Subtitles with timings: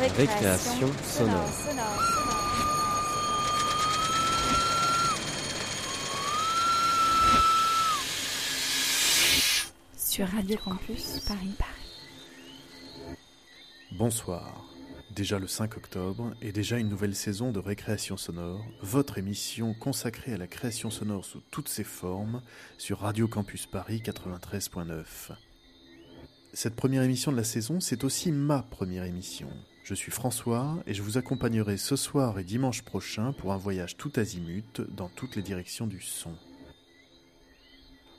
[0.00, 1.50] Récréation sonore.
[9.96, 11.54] Sur Radio Campus Paris.
[13.98, 14.64] Bonsoir.
[15.10, 20.32] Déjà le 5 octobre et déjà une nouvelle saison de Récréation sonore, votre émission consacrée
[20.32, 22.40] à la création sonore sous toutes ses formes
[22.76, 25.32] sur Radio Campus Paris 93.9.
[26.52, 29.48] Cette première émission de la saison, c'est aussi ma première émission.
[29.88, 33.96] Je suis François et je vous accompagnerai ce soir et dimanche prochain pour un voyage
[33.96, 36.34] tout azimut dans toutes les directions du son.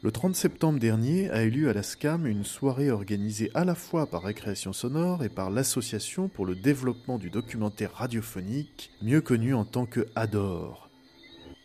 [0.02, 3.76] Le 30 septembre dernier a eu lieu à la SCAM une soirée organisée à la
[3.76, 9.54] fois par Récréation Sonore et par l'Association pour le développement du documentaire radiophonique, mieux connue
[9.54, 10.90] en tant que ADOR.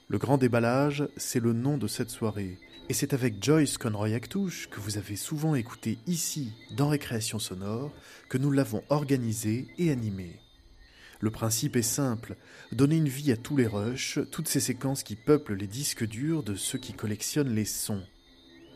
[0.09, 4.79] Le grand déballage, c'est le nom de cette soirée, et c'est avec Joyce Conroy-Actouche, que
[4.79, 7.91] vous avez souvent écouté ici, dans Récréation Sonore,
[8.29, 10.39] que nous l'avons organisée et animée.
[11.21, 12.37] Le principe est simple,
[12.73, 16.43] donner une vie à tous les rushs, toutes ces séquences qui peuplent les disques durs
[16.43, 18.05] de ceux qui collectionnent les sons.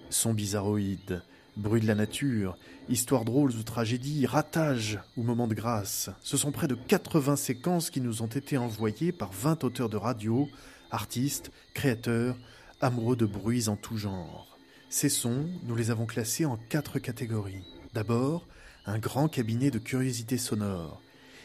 [0.09, 1.23] Sons bizarroïdes,
[1.59, 2.57] bruit de la nature,
[2.89, 6.09] histoires drôles ou tragédies, ratages ou moments de grâce.
[6.23, 9.99] Ce sont près de 80 séquences qui nous ont été envoyées par 20 auteurs de
[9.99, 10.49] radio,
[10.91, 12.39] artistes, créateurs,
[12.81, 14.59] amoureux de bruits en tout genre.
[14.91, 17.65] Ces sons, nous les avons classés en quatre catégories.
[17.95, 18.47] D'abord,
[18.87, 21.03] un grand cabinet de curiosités sonores.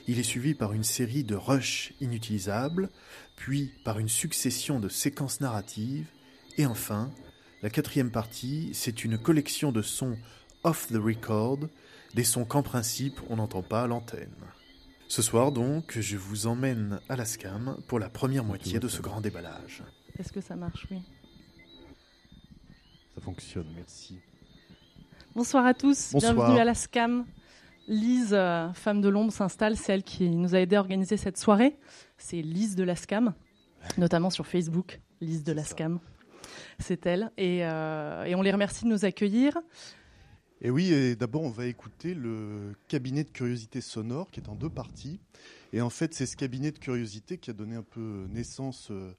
[0.07, 2.89] Il est suivi par une série de rushs inutilisables,
[3.35, 6.07] puis par une succession de séquences narratives,
[6.57, 7.11] et enfin,
[7.61, 10.17] la quatrième partie, c'est une collection de sons
[10.63, 11.59] off the record,
[12.13, 14.35] des sons qu'en principe on n'entend pas à l'antenne.
[15.07, 19.01] Ce soir donc, je vous emmène à la SCAM pour la première moitié de ce
[19.01, 19.83] grand déballage.
[20.17, 20.87] Est-ce que ça marche?
[20.91, 21.01] Oui.
[23.15, 24.19] Ça fonctionne, merci.
[25.35, 26.33] Bonsoir à tous, Bonsoir.
[26.33, 27.25] bienvenue à la SCAM.
[27.87, 31.37] Lise, euh, femme de l'ombre, s'installe, c'est elle qui nous a aidé à organiser cette
[31.37, 31.77] soirée.
[32.17, 33.33] C'est Lise de la SCAM,
[33.97, 35.99] notamment sur Facebook, Lise de la SCAM.
[36.79, 37.31] C'est elle.
[37.37, 39.59] Et, euh, et on les remercie de nous accueillir.
[40.61, 44.55] Et oui, et d'abord on va écouter le cabinet de curiosité sonore qui est en
[44.55, 45.19] deux parties.
[45.73, 49.13] Et en fait, c'est ce cabinet de curiosité qui a donné un peu naissance euh,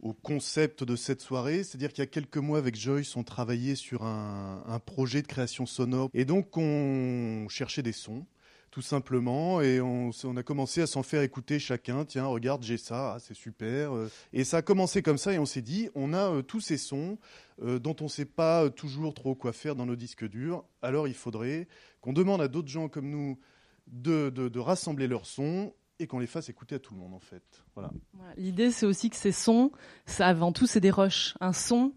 [0.00, 1.64] au concept de cette soirée.
[1.64, 5.66] C'est-à-dire qu'il y a quelques mois avec Joyce, on travaillait sur un, projet de création
[5.66, 6.10] sonore.
[6.14, 8.26] Et donc on cherchait des sons
[8.74, 12.04] tout simplement, et on, a commencé à s'en faire écouter chacun.
[12.04, 13.94] Tiens, regarde, j'ai ça, ah, c'est super.
[13.94, 16.58] Euh, Et ça a commencé comme ça, et on s'est dit, on a euh, tous
[16.58, 17.16] ces sons
[17.62, 20.64] euh, dont on ne sait pas toujours trop quoi faire dans nos disques durs.
[20.82, 21.68] Alors il faudrait
[22.00, 23.38] qu'on demande à d'autres gens comme nous
[23.86, 27.64] de rassembler leurs sons et qu'on les fasse écouter à tout le monde en fait.
[27.74, 27.90] Voilà.
[28.36, 29.70] L'idée, c'est aussi que ces sons,
[30.06, 31.34] ça, avant tout, c'est des rushs.
[31.40, 31.92] Un son,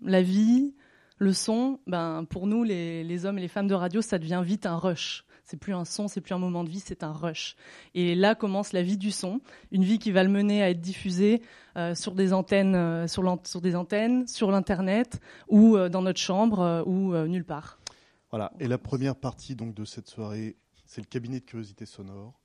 [0.00, 0.74] la vie,
[1.18, 4.42] le son, ben, pour nous, les, les hommes et les femmes de radio, ça devient
[4.44, 5.24] vite un rush.
[5.44, 7.56] C'est plus un son, c'est plus un moment de vie, c'est un rush.
[7.94, 9.40] Et là commence la vie du son,
[9.70, 11.42] une vie qui va le mener à être diffusée
[11.76, 16.82] euh, sur des antennes, euh, sur, des antennes, sur l'internet ou euh, dans notre chambre
[16.86, 17.78] ou nulle part.
[18.30, 18.52] Voilà.
[18.58, 20.56] Et la première partie donc de cette soirée,
[20.86, 22.40] c'est le cabinet de curiosité sonore,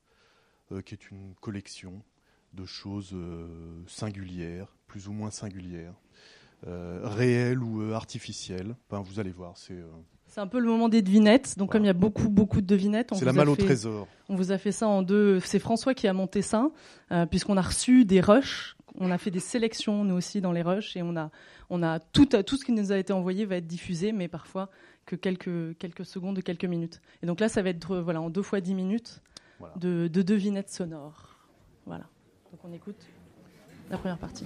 [0.86, 2.02] qui est une collection
[2.54, 3.48] de choses euh,
[3.88, 5.94] singulières, plus ou moins singulières,
[6.68, 8.76] euh, réelles ou euh, artificielles.
[8.90, 9.86] Enfin, vous allez voir, c'est euh,
[10.28, 11.58] C'est un peu le moment des devinettes.
[11.58, 11.72] Donc Voilà.
[11.72, 13.56] comme il y a beaucoup beaucoup de devinettes, on c'est la vous a malle au
[13.56, 14.08] fait- trésor.
[14.30, 15.40] On vous a fait ça en deux.
[15.42, 16.70] C'est François qui a monté ça,
[17.12, 18.76] euh, puisqu'on a reçu des rushs.
[19.02, 20.98] On a fait des sélections, nous aussi, dans les rushs.
[20.98, 21.30] Et on a,
[21.70, 24.70] on a tout, tout ce qui nous a été envoyé va être diffusé, mais parfois
[25.06, 27.00] que quelques, quelques secondes, quelques minutes.
[27.24, 29.22] Et donc là, ça va être euh, voilà, en deux fois dix minutes
[29.76, 31.36] De, de devinettes sonores.
[31.86, 32.06] Voilà.
[32.52, 33.06] Donc on écoute
[33.90, 34.46] la première partie.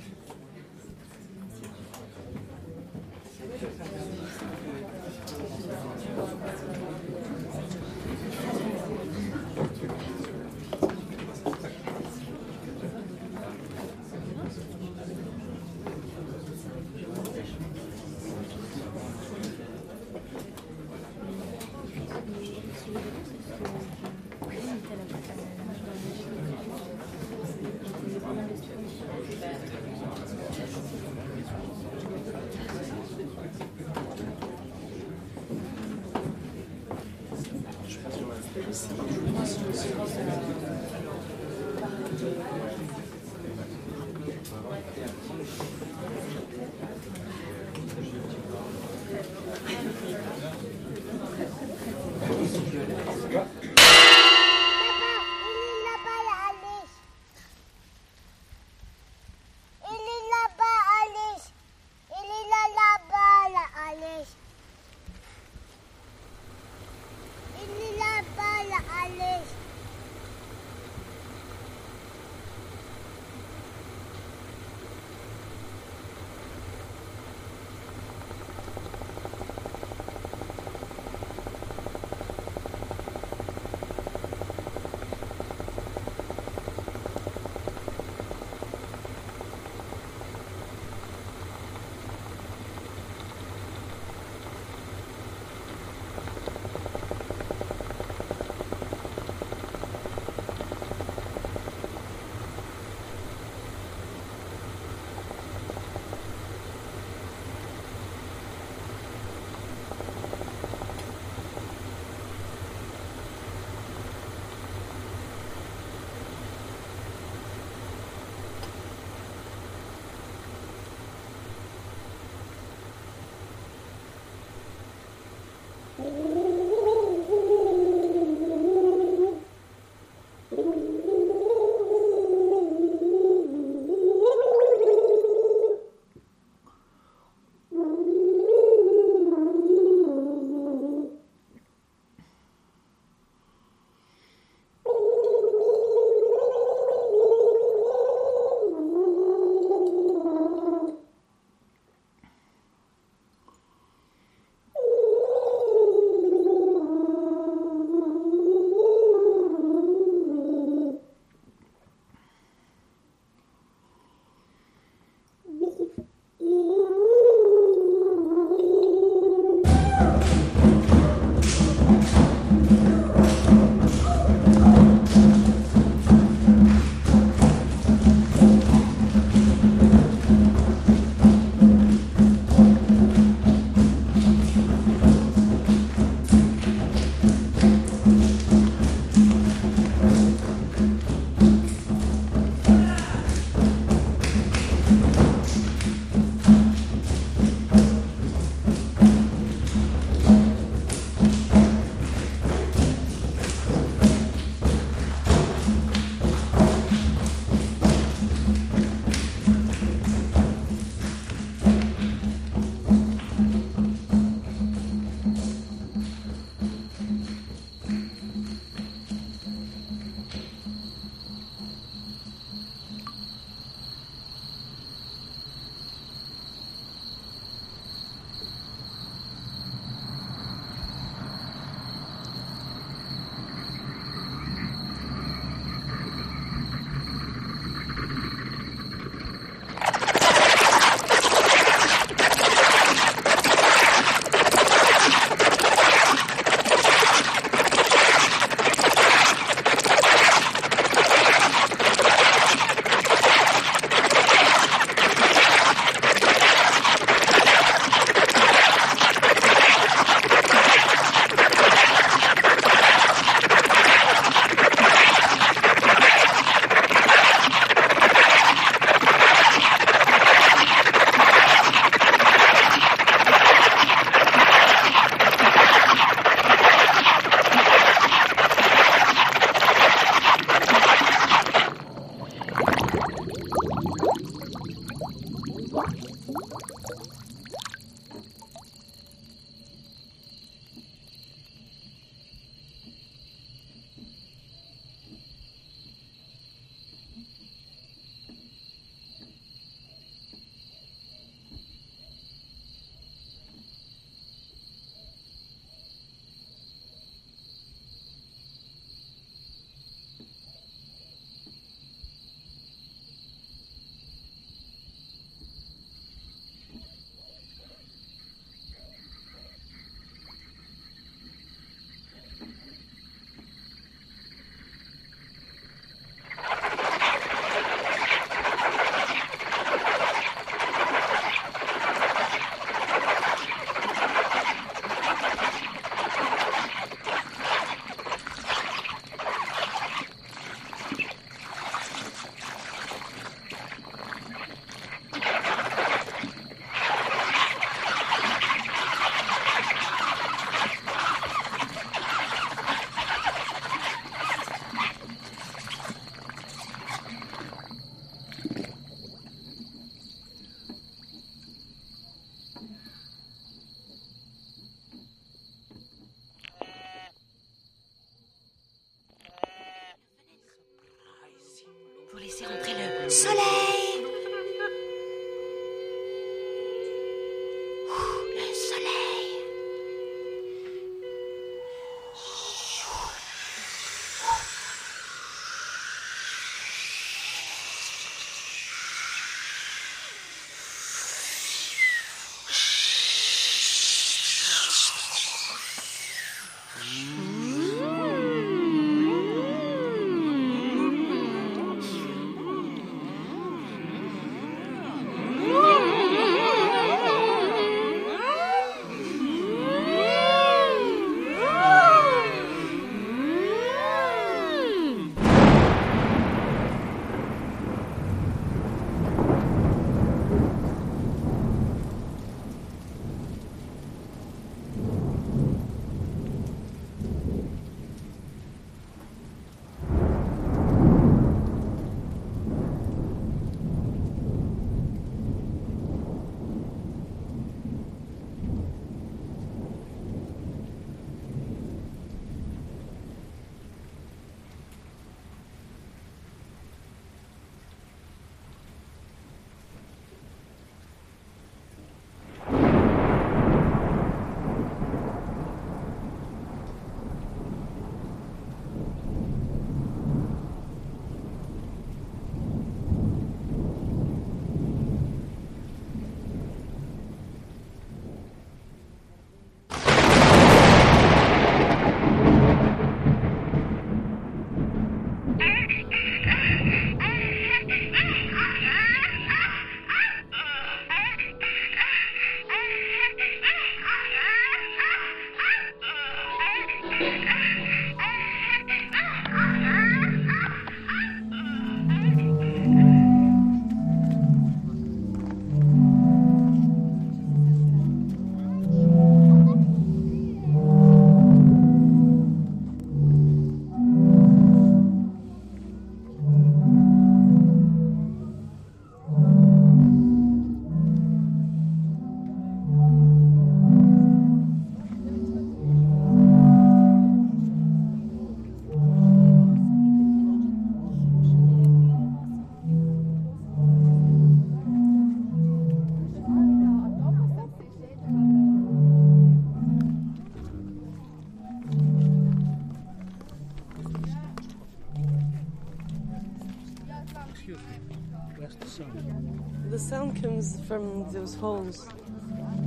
[541.12, 541.88] Those holes.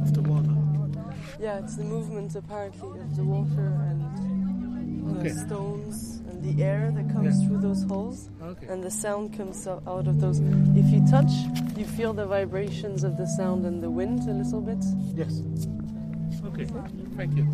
[0.03, 0.51] Of the water.
[1.41, 5.29] Yeah, it's the movement apparently of the water and Okay.
[5.31, 7.47] the stones and the air that comes Yeah.
[7.49, 8.31] through those holes.
[8.43, 8.67] Okay.
[8.69, 10.41] And the sound comes out of those.
[10.75, 11.33] If you touch,
[11.77, 14.85] you feel the vibrations of the sound and the wind a little bit.
[15.15, 15.43] Yes.
[16.45, 16.67] Okay.
[17.17, 17.47] Thank you.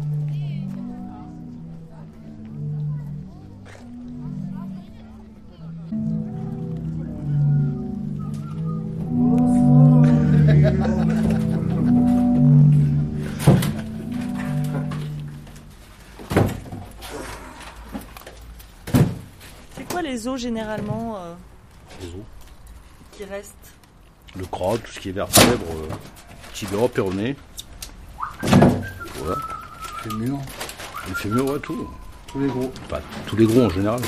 [20.22, 21.34] Les os généralement euh,
[22.00, 22.14] Les os.
[23.12, 23.72] qui restent
[24.36, 25.94] Le crâne, tout ce qui est vertèbre, euh,
[26.54, 27.36] tibia, péroné.
[28.42, 29.36] Voilà.
[30.02, 30.38] Fémur,
[31.08, 31.88] Le fémur, ouais, tout.
[32.28, 32.72] tous les gros.
[32.88, 34.00] Pas tous les gros en général.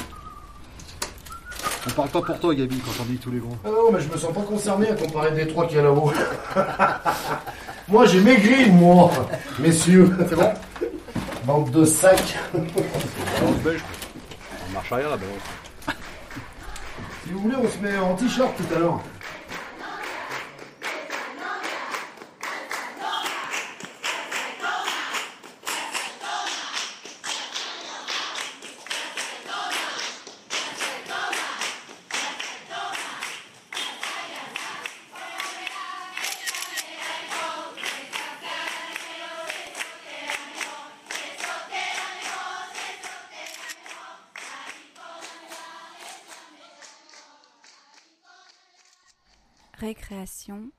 [1.86, 3.56] On parle pas pour toi, Gabi, quand on dit tous les gros.
[3.64, 5.82] Ah non, mais je me sens pas concerné à comparer des trois qu'il y a
[5.82, 6.12] là-haut.
[7.88, 9.10] moi, j'ai maigri, moi,
[9.58, 10.16] messieurs.
[10.28, 10.52] C'est bon?
[11.44, 12.38] Bande de sacs.
[12.54, 13.82] Balance belge.
[14.68, 15.63] En marche arrière, la balance.
[17.24, 19.00] Si vous voulez, on se met en t-shirt tout à l'heure.
[49.84, 50.70] Récréation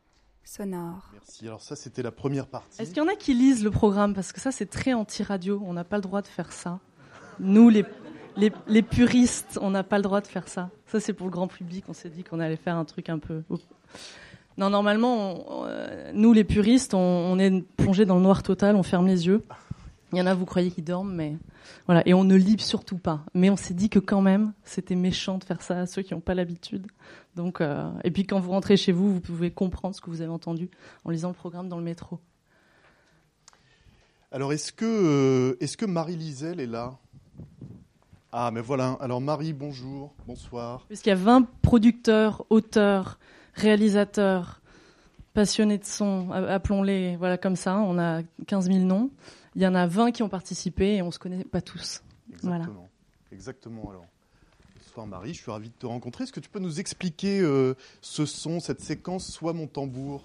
[0.43, 1.09] sonore.
[1.13, 1.47] Merci.
[1.47, 2.81] Alors ça, c'était la première partie.
[2.81, 4.13] Est-ce qu'il y en a qui lisent le programme?
[4.15, 5.61] Parce que ça, c'est très anti-radio.
[5.65, 6.79] On n'a pas le droit de faire ça.
[7.39, 7.85] Nous, les,
[8.35, 10.69] les, les puristes, on n'a pas le droit de faire ça.
[10.87, 11.85] Ça, c'est pour le grand public.
[11.87, 13.43] On s'est dit qu'on allait faire un truc un peu.
[14.57, 18.75] Non, normalement, on- euh, nous, les puristes, on, on est plongé dans le noir total.
[18.75, 19.43] On ferme les yeux.
[20.13, 21.37] Il y en a, vous croyez qu'ils dorment, mais
[21.85, 22.07] voilà.
[22.07, 23.25] Et on ne lit surtout pas.
[23.33, 26.13] Mais on s'est dit que quand même, c'était méchant de faire ça à ceux qui
[26.13, 26.87] n'ont pas l'habitude.
[27.35, 30.21] Donc, euh, et puis quand vous rentrez chez vous, vous pouvez comprendre ce que vous
[30.21, 30.69] avez entendu
[31.03, 32.19] en lisant le programme dans le métro.
[34.31, 36.97] Alors, est-ce que, euh, est-ce que Marie Lisel est là?
[38.31, 38.97] Ah, mais voilà.
[38.99, 40.85] Alors, Marie, bonjour, bonsoir.
[40.87, 43.17] Puisqu'il y a 20 producteurs, auteurs,
[43.53, 44.61] réalisateurs,
[45.33, 49.11] passionnés de son, appelons-les voilà comme ça, on a 15 000 noms.
[49.55, 52.03] Il y en a 20 qui ont participé et on ne se connaît pas tous.
[52.29, 52.65] Exactement.
[52.65, 52.89] Voilà.
[53.31, 54.05] Exactement, alors.
[54.77, 56.23] Bonsoir Marie, je suis ravi de te rencontrer.
[56.23, 60.23] Est-ce que tu peux nous expliquer euh, ce son, cette séquence, soit mon tambour?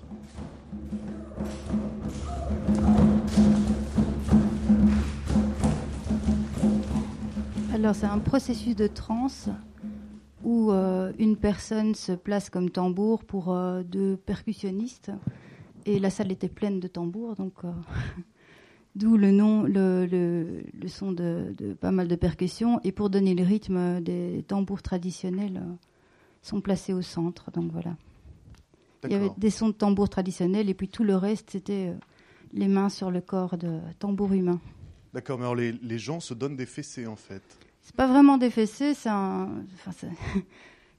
[7.73, 9.49] Alors c'est un processus de transe
[10.45, 15.11] où euh, une personne se place comme tambour pour euh, deux percussionnistes
[15.87, 17.73] et la salle était pleine de tambours donc euh,
[18.97, 23.09] d'où le nom le, le- le son de, de pas mal de percussions et pour
[23.11, 25.73] donner le rythme des tambours traditionnels euh,
[26.43, 27.97] sont placés au centre donc voilà
[29.05, 31.95] il y avait des sons de tambours traditionnels et puis tout le reste c'était euh,
[32.53, 34.61] les mains sur le corps de tambour humain
[35.13, 37.43] D'accord, mais alors les, les gens se donnent des fessées en fait.
[37.83, 40.07] C'est pas vraiment des fessées, c'est enfin, ce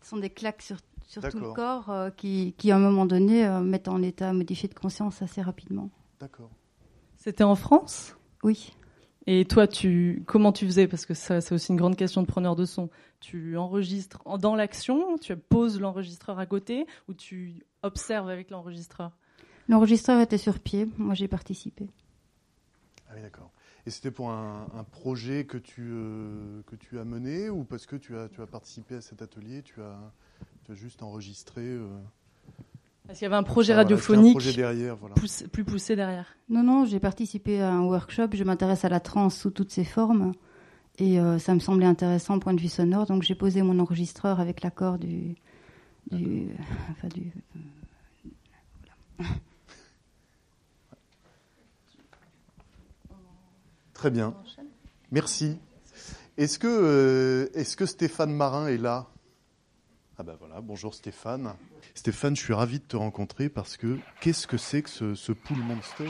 [0.10, 3.46] sont des claques sur, sur tout le corps euh, qui, qui, à un moment donné,
[3.48, 5.90] euh, mettent en état modifié de conscience assez rapidement.
[6.20, 6.50] D'accord.
[7.24, 8.16] C'était en France?
[8.44, 8.74] Oui.
[9.28, 10.88] Et toi, tu, comment tu faisais?
[10.88, 12.90] Parce que ça, c'est aussi une grande question de preneur de son.
[13.20, 19.12] Tu enregistres en- dans l'action, tu poses l'enregistreur à côté ou tu observes avec l'enregistreur?
[19.70, 21.92] L'enregistreur était sur pied, moi j'ai participé.
[23.08, 23.52] Ah oui, d'accord.
[23.86, 27.86] Et c'était pour un, un projet que tu, euh, que tu as mené ou parce
[27.86, 30.12] que tu as, tu as participé à cet atelier, tu as,
[30.66, 31.88] tu as juste enregistré euh,
[33.10, 35.16] Est-ce qu'il y avait un projet ah, voilà, radiophonique un projet derrière, voilà.
[35.16, 39.00] poussé- plus poussé derrière Non, non, j'ai participé à un workshop, je m'intéresse à la
[39.00, 40.34] trance sous toutes ses formes.
[40.98, 44.40] Et euh, ça me semblait intéressant point de vue sonore, donc j'ai posé mon enregistreur
[44.40, 45.36] avec l'accord du,
[46.12, 46.48] du,
[46.92, 47.32] enfin du,
[49.18, 49.32] voilà.
[53.94, 54.34] Très bien.
[55.12, 55.58] Merci.
[56.38, 59.08] Est-ce que, euh, est-ce que Stéphane Marin est là?
[60.22, 61.56] Ah ben voilà, bonjour Stéphane.
[61.96, 65.32] Stéphane, je suis ravi de te rencontrer parce que qu'est-ce que c'est que ce, ce
[65.32, 66.06] pool monster?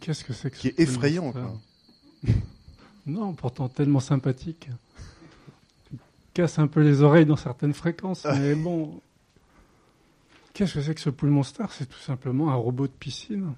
[0.00, 1.58] Qu'est-ce que c'est que Qui ce est effrayant, quoi.
[3.06, 4.68] Non, pourtant tellement sympathique.
[6.34, 9.00] Casse un peu les oreilles dans certaines fréquences, mais bon.
[10.58, 13.52] Qu'est-ce que c'est que ce pool monster C'est tout simplement un robot de piscine.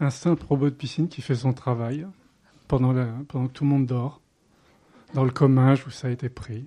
[0.00, 2.08] Un simple robot de piscine qui fait son travail
[2.66, 4.20] pendant, la- pendant que tout le monde dort,
[5.14, 6.64] dans le Comminges où ça a été pris,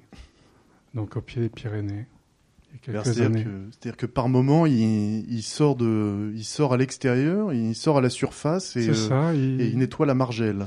[0.94, 2.06] donc au pied des Pyrénées,
[3.72, 8.02] C'est-à-dire que, par moment, il, il sort de, il sort à l'extérieur, il sort à
[8.02, 8.94] la surface et, euh,
[9.34, 10.66] il- et il nettoie la margelle.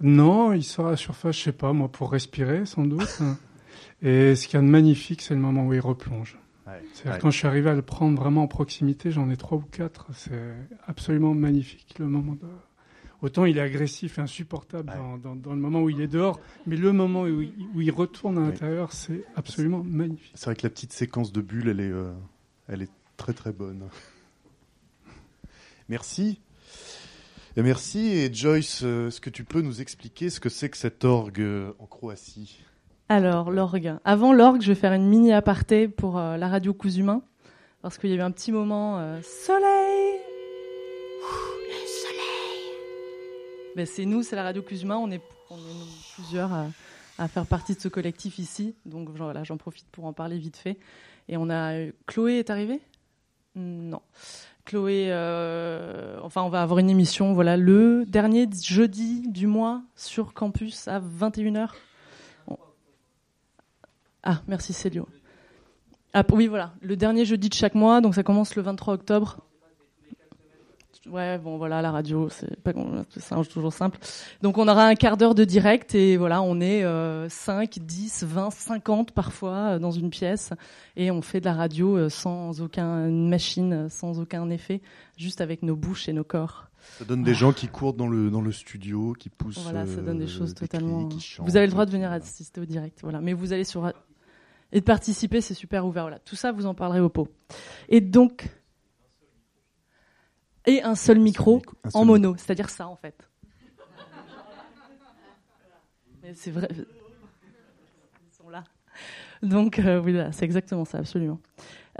[0.00, 3.20] Non, il sort à la surface, je sais pas, moi, pour respirer, sans doute.
[4.02, 6.38] Et ce qu'il y a de magnifique, c'est le moment où il replonge.
[6.94, 7.18] C'est-à-dire ouais.
[7.20, 10.06] quand je suis arrivé à le prendre vraiment en proximité, j'en ai trois ou quatre.
[10.14, 10.54] C'est
[10.86, 12.46] absolument magnifique le moment de.
[13.22, 16.38] Autant il est agressif et insupportable dans, dans- dans le moment où il est dehors,
[16.66, 20.32] mais le moment où il, où il retourne à l'intérieur, c'est absolument magnifique.
[20.34, 22.12] C'est vrai que la petite séquence de bulles, elle est, euh,
[22.68, 23.88] elle est très très bonne.
[25.88, 26.40] Merci.
[27.56, 28.08] Et merci.
[28.08, 31.40] Et Joyce, euh, est-ce que tu peux nous expliquer ce que c'est que cet orgue
[31.40, 32.62] euh, en Croatie?
[33.16, 33.94] Alors, l'orgue.
[34.04, 37.22] Avant l'orgue, je vais faire une mini aparté pour euh, la radio Cousumain,
[37.80, 40.18] parce qu'il y avait un petit moment euh, soleil.
[41.20, 42.72] Le soleil.
[43.76, 44.96] Ben, c'est nous, c'est la radio Cousumain.
[44.96, 46.66] On est, on est plusieurs à,
[47.18, 48.74] à faire partie de ce collectif ici.
[48.84, 50.76] Donc j'en- profite pour en parler vite fait.
[51.28, 52.80] Et on a euh, Chloé est arrivée?
[53.54, 54.00] Non.
[54.64, 55.12] Chloé,
[56.22, 60.98] enfin, on va avoir une émission, voilà, le dernier jeudi du mois sur campus à
[60.98, 61.68] 21h.
[64.24, 65.06] Ah, merci Célio.
[66.14, 69.38] Ah, oui, voilà, le dernier jeudi de chaque mois, donc ça commence le 23 octobre.
[71.06, 72.72] Ouais, bon, voilà, la radio, c'est pas
[73.10, 73.98] c'est ça, toujours simple.
[74.40, 78.24] Donc on aura un quart d'heure de direct et voilà, on est euh, 5, 10,
[78.24, 80.54] 20, 50 parfois euh, dans une pièce
[80.96, 84.80] et on fait de la radio euh, sans aucune machine, sans aucun effet,
[85.18, 86.70] juste avec nos bouches et nos corps.
[86.98, 89.58] Ça donne des gens qui courent dans le, dans le studio, qui poussent.
[89.58, 91.08] Voilà, ça donne des euh, choses des totalement.
[91.38, 93.20] Vous avez le droit de venir assister au direct, voilà.
[93.20, 93.92] Mais vous allez sur
[94.74, 96.02] et de participer, c'est super ouvert.
[96.02, 97.28] Voilà, tout ça, vous en parlerez au pot.
[97.88, 98.50] Et donc,
[100.66, 103.16] et un seul micro un seul en mono, c'est-à-dire ça en fait.
[106.22, 106.68] Mais c'est vrai.
[106.72, 108.64] Ils sont là.
[109.42, 111.38] Donc, euh, oui, c'est exactement ça, absolument.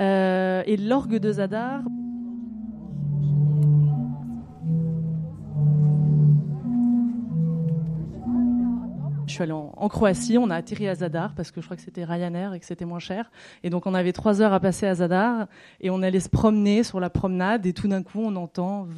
[0.01, 1.83] Euh, et l'orgue de Zadar.
[9.35, 12.05] Suis allée en, Croatie, on a atterri à Zadar parce que je crois que c'était
[12.05, 13.31] Ryanair et que c'était moins cher.
[13.63, 15.47] Et donc on avait trois heures à passer à Zadar
[15.81, 18.89] et on allait se promener sur la promenade et tout d'un coup on entend.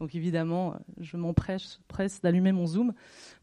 [0.00, 2.92] Donc évidemment, je m'empresse presse d'allumer mon zoom,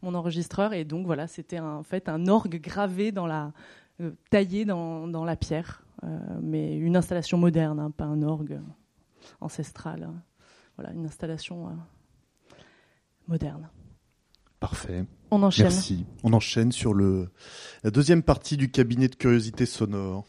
[0.02, 3.52] mon enregistreur et donc voilà, c'était en fait un orgue gravé dans la
[4.00, 8.60] euh, taillé dans, dans la pierre, euh, mais une installation moderne, hein, pas un orgue
[9.40, 10.04] ancestral.
[10.04, 10.14] hein.
[10.76, 12.54] Voilà, une installation euh,
[13.28, 13.68] moderne.
[14.62, 15.04] Parfait.
[15.32, 15.64] On enchaîne.
[15.64, 16.06] Merci.
[16.22, 17.28] On enchaîne sur le,
[17.82, 20.24] la deuxième partie du cabinet de curiosité sonore.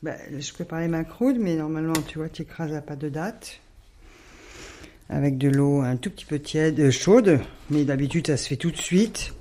[0.00, 3.58] Ben, je préparais ma croude, mais normalement, tu vois, tu écrases la pâte de date
[5.08, 8.56] avec de l'eau un tout petit peu tiède, euh, chaude, mais d'habitude, ça se fait
[8.56, 9.34] tout de suite.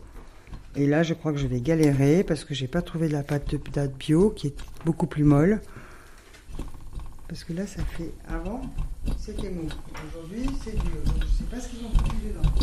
[0.75, 3.21] Et là, je crois que je vais galérer parce que j'ai pas trouvé de la
[3.21, 5.61] pâte de date bio qui est beaucoup plus molle.
[7.27, 8.61] Parce que là, ça fait avant,
[9.19, 9.67] c'était mou.
[10.07, 11.03] Aujourd'hui, c'est dur.
[11.05, 12.62] Donc, je sais pas ce qu'ils ont foutu dedans.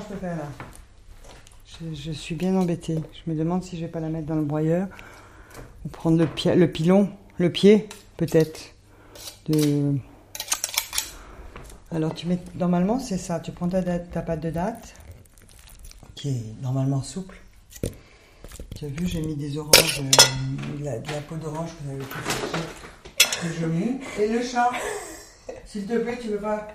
[0.00, 0.48] Je peux faire là?
[1.92, 3.00] Je, suis bien embêtée.
[3.12, 4.86] Je me demande si je vais pas la mettre dans le broyeur
[5.84, 8.60] ou prendre le, pi- le pilon, le pied peut-être.
[9.48, 9.94] De...
[11.90, 13.40] Alors tu mets normalement c'est ça.
[13.40, 14.94] Tu prends ta, date- ta pâte de date
[16.14, 17.36] qui est normalement souple.
[18.76, 22.18] Tu as vu j'ai mis des oranges, euh, de, la, peau d'orange que avez tout
[23.40, 24.00] que je mous.
[24.20, 24.70] Et le chat,
[25.66, 26.68] s'il te plaît tu veux pas?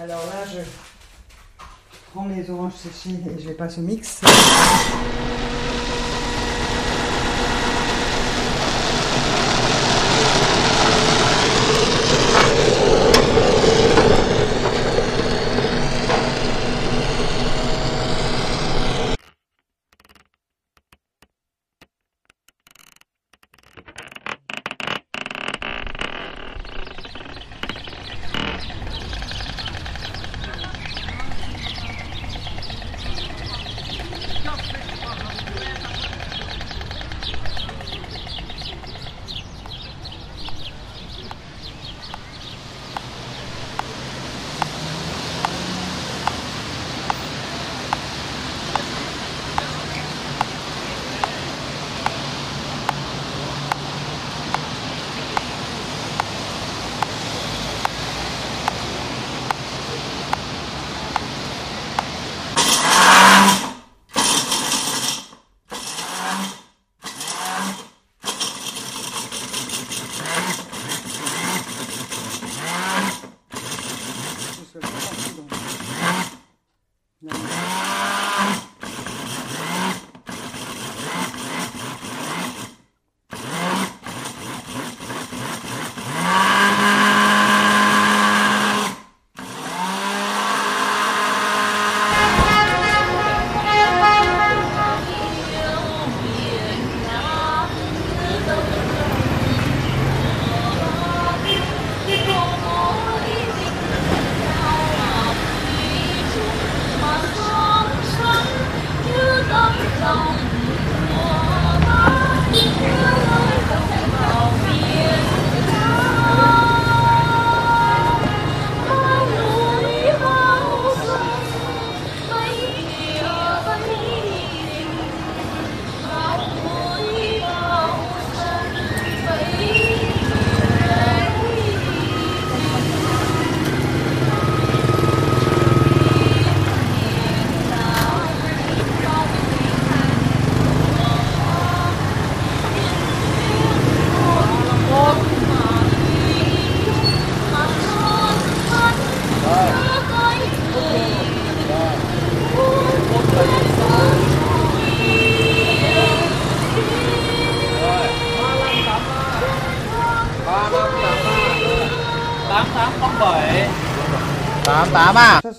[0.00, 0.60] Alors là, je
[2.10, 4.20] prends mes oranges séchées et je les passe au mix.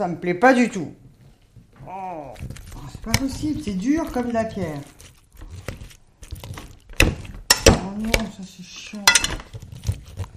[0.06, 0.94] Ça, me plaît pas du tout.
[1.88, 2.32] Oh,
[2.92, 4.80] c'est pas possible, c'est dur comme la pierre.
[7.02, 9.04] Oh non, ça c'est chiant.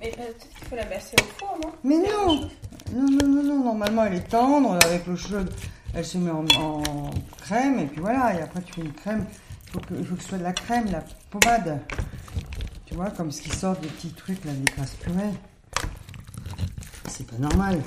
[0.00, 1.72] Mais peut-être qu'il faut la verser au four, non?
[1.84, 2.48] Mais non
[2.94, 5.52] Non, non, non, non, normalement elle est tendre, avec l'eau chaude,
[5.92, 9.26] elle se met en, en crème, et puis voilà, et après tu fais une crème.
[9.66, 11.82] Il faut que, faut que ce soit de la crème, la pommade.
[12.86, 15.34] Tu vois, comme ce qui sort des petits trucs, là, des grasses purées.
[17.06, 17.82] C'est pas normal.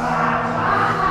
[0.00, 1.09] Wow.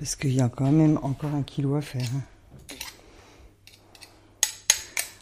[0.00, 2.08] Parce qu'il y a quand même encore un kilo à faire.
[2.16, 2.22] hein.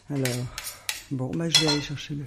[0.09, 0.45] Alors,
[1.11, 2.23] bon, bah, je vais aller chercher le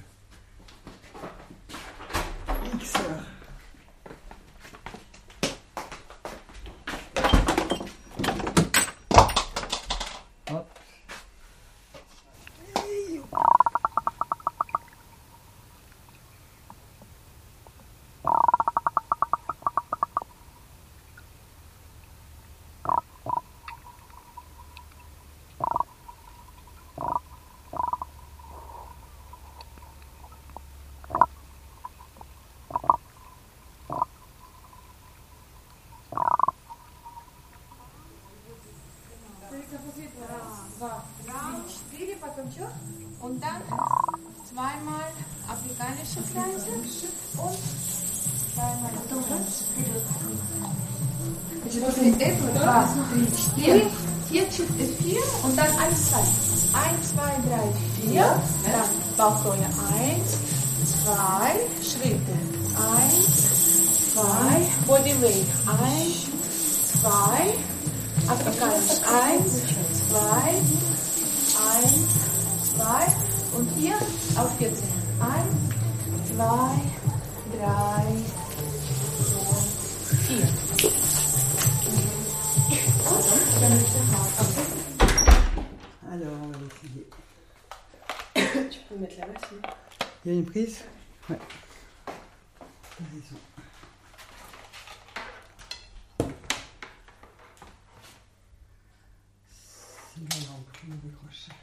[100.14, 101.55] Décrocher.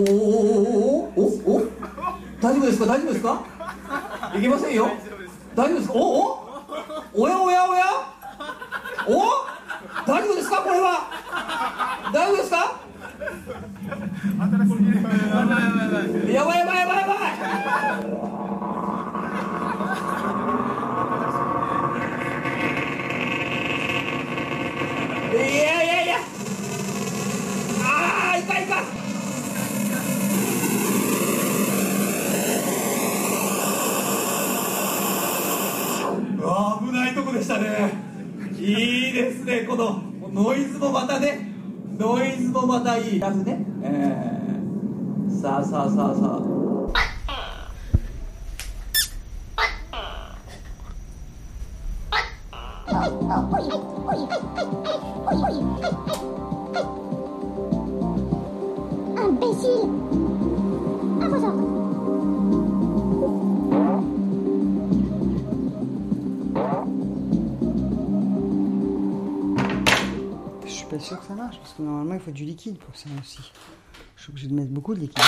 [1.15, 1.61] おおおお
[2.39, 2.85] 大丈夫ですか？
[2.85, 3.41] 大丈夫ですか？
[4.37, 4.91] いけませんよ？
[5.55, 5.93] 大丈夫ですか？
[5.95, 6.37] おお
[7.15, 7.83] おやおやおや
[9.07, 9.11] お
[10.05, 10.61] 大丈夫ですか？
[10.61, 11.09] これは？
[12.13, 12.81] 大丈夫ですか？
[16.31, 17.13] やばいやばいやばいやば
[25.33, 26.17] いいやいやいや
[27.83, 28.83] ああいかんいかん
[36.39, 38.07] うわ危ないとこでしたね。
[38.59, 39.61] いいですね。
[39.61, 41.51] このノイズもまたね。
[41.97, 43.19] ノイズもまたいい。
[43.19, 43.65] やつね。
[43.83, 46.46] えー、さあさあさあさあ
[72.17, 73.39] il faut du liquide pour ça aussi.
[74.15, 75.23] Je suis obligé de mettre beaucoup de liquide.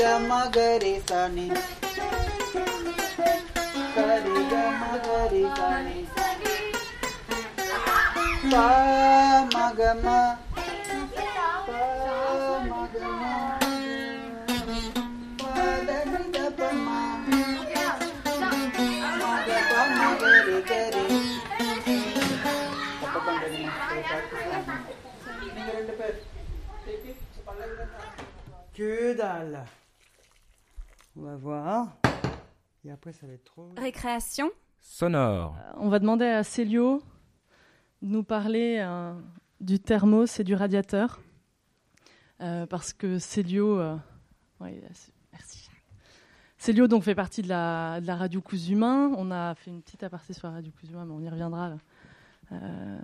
[0.00, 1.46] கமகரி சனி
[3.94, 5.98] கரி கமகரி சனி
[9.52, 10.06] மகம
[31.20, 31.98] On va voir.
[32.82, 33.68] Et après ça va être trop...
[33.76, 35.54] Récréation Sonore.
[35.76, 37.02] On va demander à Célio
[38.00, 39.12] de nous parler euh,
[39.60, 41.20] du thermos et du radiateur.
[42.40, 43.78] Euh, parce que Célio.
[43.78, 43.96] euh,
[44.60, 45.68] ouais, c'est- merci.
[46.56, 49.12] Célio donc, fait partie de la, de la radio Cousumain.
[49.18, 51.68] On a fait une petite aparté sur la radio Cousumain, mais on y reviendra.
[51.68, 51.76] là.
[52.52, 52.98] Euh,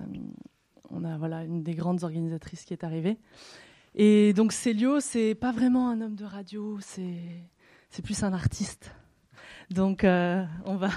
[0.89, 3.19] on a voilà, une des grandes organisatrices qui est arrivée.
[3.95, 7.21] Et donc Célio, c'est pas vraiment un homme de radio, c'est
[7.91, 8.93] c'est plus un artiste.
[9.71, 10.91] Donc euh, on va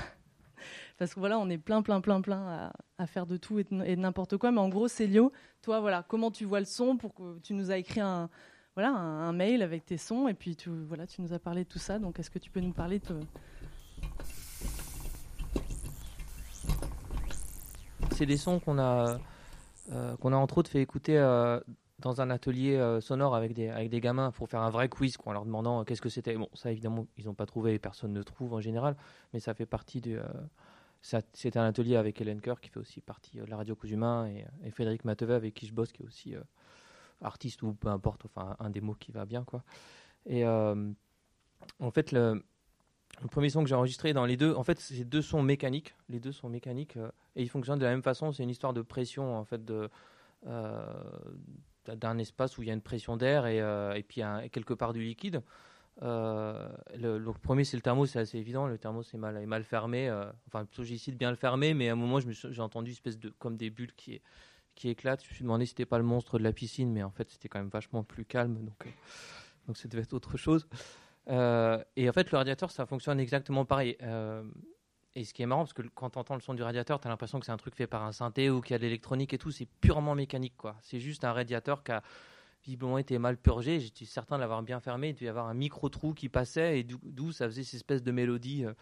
[0.97, 3.95] parce que voilà, on est plein, plein, plein, plein à, faire de tout et de,
[3.95, 4.51] n'importe quoi.
[4.51, 7.71] Mais en gros, Célio, toi, voilà, comment tu vois le son pour que tu nous
[7.71, 8.29] as écrit un
[8.75, 11.69] voilà un mail avec tes sons et puis tu voilà, tu nous as parlé de
[11.69, 11.99] tout ça.
[11.99, 13.19] Donc est-ce que tu peux nous parler de
[18.11, 19.17] C'est des sons qu'on a,
[19.93, 21.59] euh, qu'on a entre autres fait écouter euh,
[21.99, 25.17] dans un atelier euh, sonore avec des, avec des gamins pour faire un vrai quiz,
[25.17, 26.35] quoi, en leur demandant euh, qu'est-ce que c'était.
[26.35, 28.95] Bon, ça évidemment, ils n'ont pas trouvé, et personne ne trouve en général,
[29.33, 30.17] mais ça fait partie du.
[30.17, 30.23] euh,
[31.33, 34.27] C'était un atelier avec Hélène Coeur qui fait aussi partie euh, de la radio Cousumain
[34.27, 36.35] et, et Frédéric Matevet avec qui je bosse qui est aussi
[37.21, 39.63] artiste ou peu importe, enfin un des mots qui va bien quoi.
[40.25, 42.43] Et en fait le,
[43.31, 46.19] premier son que j'ai enregistré dans les deux, en fait c'est deux sons mécaniques, les
[46.19, 46.97] deux sont mécaniques
[47.35, 48.31] et ils fonctionnent de la même façon.
[48.31, 49.89] C'est une histoire de pression en fait de
[51.95, 54.21] d'un- espace où il y a une pression d'air et, euh, et puis
[54.51, 55.41] quelque part du liquide.
[56.01, 58.67] Euh, le, premier, c'est le thermos, c'est assez évident.
[58.67, 60.09] Le thermos est mal, est mal fermé.
[60.09, 62.93] euh, enfin, plutôt, j'essaie de bien le fermer, mais à un moment, j'ai entendu une
[62.93, 64.21] espèce de, comme des bulles qui,
[64.75, 65.23] qui éclatent.
[65.23, 67.29] Je me suis demandé si c'était pas le monstre de la piscine, mais en fait,
[67.29, 68.63] c'était quand même vachement plus calme.
[68.65, 68.89] Donc, euh,
[69.67, 70.67] donc ça devait être autre chose.
[71.27, 73.97] Et en fait, le radiateur, ça fonctionne exactement pareil.
[75.19, 77.05] Et ce qui est marrant, parce que quand tu entends le son du radiateur, tu
[77.07, 78.83] as l'impression que c'est un truc fait par un synthé ou qu'il y a de
[78.83, 79.51] l'électronique et tout.
[79.51, 80.77] C'est purement mécanique, quoi.
[80.81, 82.01] C'est juste un radiateur qui a
[82.63, 83.81] visiblement été mal purgé.
[83.81, 85.09] J'étais certain de l'avoir bien fermé.
[85.09, 88.01] Il devait y avoir un micro-trou qui passait et d'où- d'où ça faisait cette espèce
[88.01, 88.63] de mélodie.
[88.63, 88.73] euh.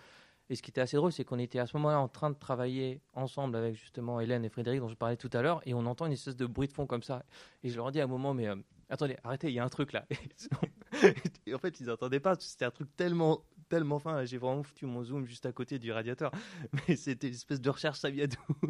[0.52, 2.36] Et ce qui était assez drôle, c'est qu'on était à ce moment-là en train de
[2.38, 5.86] travailler ensemble avec justement Hélène et Frédéric, dont je parlais tout à l'heure, et on
[5.88, 7.24] entend une espèce de bruit de fond comme ça.
[7.64, 8.56] Et je leur dis à un moment, mais euh,
[8.90, 10.06] attendez, arrêtez, il y a un truc là.
[11.48, 12.36] Et en fait, ils n'entendaient pas.
[12.40, 14.24] C'était un truc tellement, tellement fin.
[14.26, 16.32] J'ai vraiment foutu mon zoom juste à côté du radiateur.
[16.88, 18.68] Mais c'était une espèce de recherche, ça vient d'où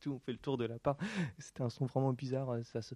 [0.00, 0.98] Tout, on fait le tour de l'appart.
[1.38, 2.48] C'était un son vraiment bizarre.
[2.64, 2.94] Ça se,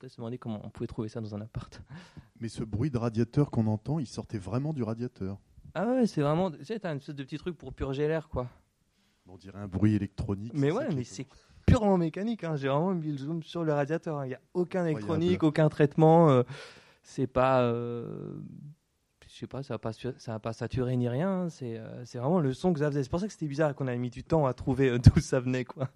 [0.00, 1.82] ça se demandait comment on pouvait trouver ça dans un appart.
[2.40, 5.38] Mais ce bruit de radiateur qu'on entend, il sortait vraiment du radiateur.
[5.74, 6.50] Ah ouais, c'est vraiment.
[6.50, 8.48] Tu sais, t'as une espèce de petit truc pour purger l'air, quoi.
[9.26, 10.52] On dirait un bruit électronique.
[10.54, 11.26] Mais ouais, mais est- c'est
[11.66, 12.44] purement mécanique.
[12.44, 12.56] hein.
[12.56, 14.16] J'ai vraiment mis le zoom sur le radiateur.
[14.18, 14.24] hein.
[14.24, 16.30] Il n'y a aucun électronique, aucun traitement.
[16.30, 16.42] euh,
[17.02, 17.60] c'est pas.
[17.62, 18.40] euh,
[19.38, 21.42] je sais pas, ça va pas, ça va pas saturer ni rien.
[21.44, 21.48] hein.
[21.48, 23.04] C'est euh, c'est vraiment le son que ça faisait.
[23.04, 25.20] C'est pour ça que c'était bizarre qu'on a mis du temps à trouver euh, d'où
[25.20, 25.88] ça venait, quoi.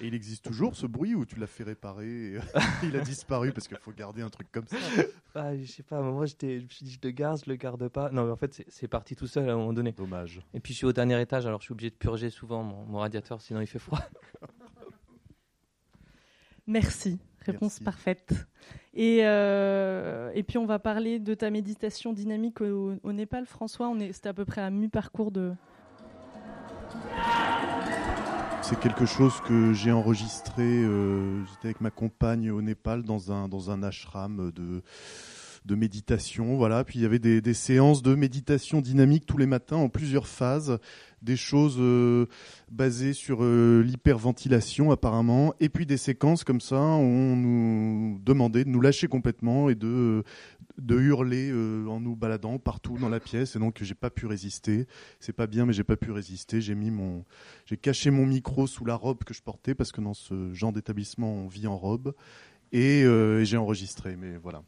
[0.00, 2.38] Et il existe toujours ce bruit ou tu l'as fait réparer et
[2.82, 4.76] il a disparu parce qu'il faut garder un truc comme ça?
[5.34, 7.40] Ah, je sais pas, à un moment, j'étais- je me suis dit, je le garde,
[7.44, 8.10] je le garde pas.
[8.10, 9.92] Non, mais en fait, c'est- c'est parti tout seul à un moment donné.
[9.92, 10.40] Dommage.
[10.54, 12.84] Et puis, je suis au dernier étage, alors je suis obligé de purger souvent mon,
[12.86, 14.00] mon radiateur, sinon il fait froid.
[16.66, 18.32] Merci, réponse parfaite.
[18.94, 23.88] Et, euh, et puis on va parler de ta méditation dynamique au, au Népal, François.
[23.88, 25.52] On est, c'était à peu près à mi-parcours de.
[28.62, 30.62] C'est quelque chose que j'ai enregistré.
[30.62, 34.82] euh, J'étais avec ma compagne au Népal dans un, dans un ashram de,
[35.64, 36.56] de méditation.
[36.56, 36.84] Voilà.
[36.84, 40.78] Puis il y avait des, séances de méditation dynamique tous les matins en plusieurs phases.
[41.22, 42.26] Des choses euh,
[42.70, 45.52] basées sur euh, l'hyperventilation apparemment.
[45.60, 49.74] Et puis des séquences comme ça où on nous demandait de nous lâcher complètement et
[49.74, 50.24] de,
[50.78, 53.54] de hurler euh, en nous baladant partout dans la pièce.
[53.54, 54.86] Et donc j'ai pas pu résister.
[55.18, 56.62] C'est pas bien, mais j'ai pas pu résister.
[56.62, 57.26] J'ai mis mon,
[57.66, 60.72] j'ai caché mon micro sous la robe que je portais parce que dans ce genre
[60.72, 62.14] d'établissement on vit en robe
[62.72, 64.16] et, et j'ai enregistré.
[64.16, 64.62] Mais voilà,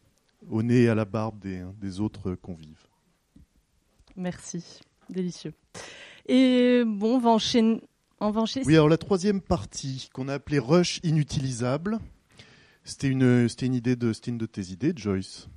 [0.49, 2.86] au nez et à la barbe des, des autres convives.
[4.16, 5.55] Merci, délicieux.
[6.26, 7.82] Et bon, on va enchaîner.
[8.20, 8.66] On va enchaîner.
[8.66, 11.99] Oui, alors la troisième partie qu'on a appelée rush inutilisable,
[12.84, 15.49] c'était une, c'était une idée de, c'était une de tes idées, Joyce.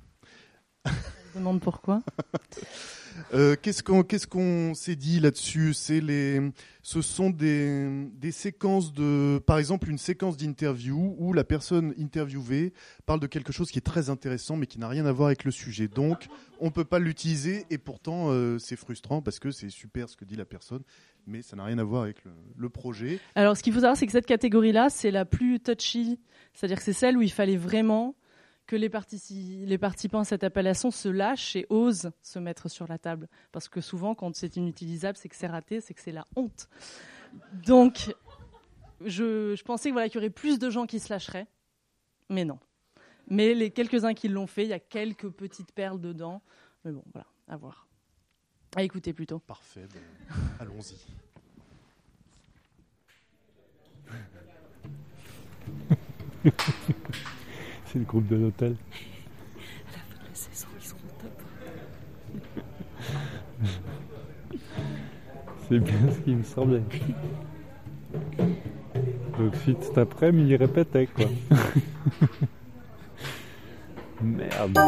[0.84, 2.02] Je demande pourquoi.
[3.34, 4.26] Euh, qu'est-ce qu'on qu'est-ce
[4.74, 5.74] s'est dit là-dessus?
[5.74, 12.72] Ce sont des, des séquences de, par exemple, une séquence d'interview où la personne interviewée
[13.06, 15.44] parle de quelque chose qui est très intéressant mais qui n'a rien à voir avec
[15.44, 15.88] le sujet.
[15.88, 16.28] Donc,
[16.60, 20.24] on peut pas l'utiliser et pourtant euh, c'est frustrant parce que c'est super ce que
[20.24, 20.82] dit la personne,
[21.26, 23.18] mais ça n'a rien à voir avec le, le projet.
[23.34, 26.20] Alors, ce qu'il faut savoir, c'est que cette catégorie-là, c'est la plus touchy.
[26.54, 28.14] C'est-à-dire que c'est celle où il fallait vraiment
[28.66, 32.86] que les, partici- les participants à cette appellation se lâchent et osent se mettre sur
[32.88, 33.28] la table.
[33.52, 36.68] Parce que souvent, quand c'est inutilisable, c'est que c'est raté, c'est que c'est la honte.
[37.52, 38.14] Donc,
[39.04, 41.46] je, je pensais que, voilà, qu'il y aurait plus de gens qui se lâcheraient,
[42.28, 42.58] mais non.
[43.28, 46.42] Mais les quelques-uns qui l'ont fait, il y a quelques petites perles dedans.
[46.84, 47.86] Mais bon, voilà, à voir.
[48.76, 49.38] À écouter plutôt.
[49.38, 50.96] Parfait, ben, allons-y.
[57.96, 58.76] Le groupe de l'hôtel.
[59.92, 61.32] La saison, ils seront au top.
[65.66, 66.82] C'est bien ce qui me semblait.
[69.38, 71.24] Donc suite cet après-midi, il répétait quoi.
[74.22, 74.78] Merde.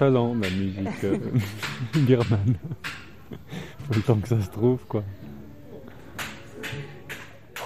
[0.00, 1.18] Nonchalant la musique euh,
[1.94, 2.56] birmane.
[3.88, 5.02] Faut le temps que ça se trouve, quoi.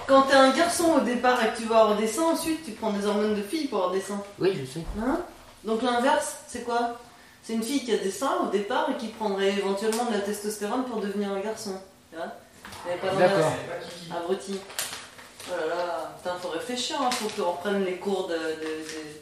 [0.07, 2.72] quand t'es un garçon au départ et que tu vas avoir des seins, ensuite tu
[2.72, 4.20] prends des hormones de fille pour avoir des seins.
[4.41, 4.85] Oui, je sais.
[5.01, 5.20] Hein?
[5.64, 6.99] Donc l'inverse, c'est quoi?
[7.43, 10.20] C'est une fille qui a des seins au départ et qui prendrait éventuellement de la
[10.20, 11.81] testostérone pour devenir un garçon.
[12.11, 12.26] Tu vois?
[12.85, 13.33] Il y avait pas d'inverse.
[14.09, 14.22] D'accord.
[14.24, 14.59] Abruti.
[15.49, 17.11] Oh là là, putain, faut réfléchir, hein.
[17.11, 19.20] faut qu'on reprenne les cours de, de, de-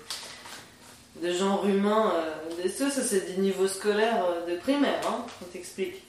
[1.22, 2.12] de genre humain.
[2.14, 6.02] Euh, des- ça, ça, c'est des niveaux scolaires euh, de primaire, hein, on t'explique.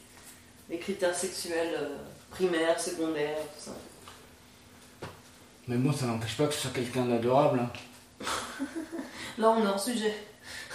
[0.70, 1.97] Les critères sexuels euh,
[2.32, 3.72] primaires, secondaires, tout ça.
[5.68, 7.60] Mais moi, ça n'empêche pas que ce soit quelqu'un d'adorable.
[7.60, 7.70] hein.
[9.38, 10.14] Là, on est hors sujet.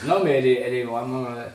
[0.05, 1.27] Non, mais elle est, elle est vraiment.
[1.27, 1.47] euh,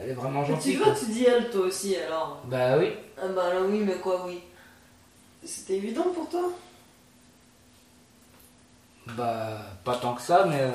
[0.00, 0.72] elle est vraiment Mais gentille.
[0.74, 0.92] tu quoi.
[0.92, 2.42] vois, tu dis elle, toi aussi, alors.
[2.46, 2.92] Bah oui.
[3.20, 4.40] Ah bah là, oui, mais quoi, oui
[5.44, 6.50] C'était évident pour toi?
[9.16, 10.70] Bah, pas tant que ça, mais.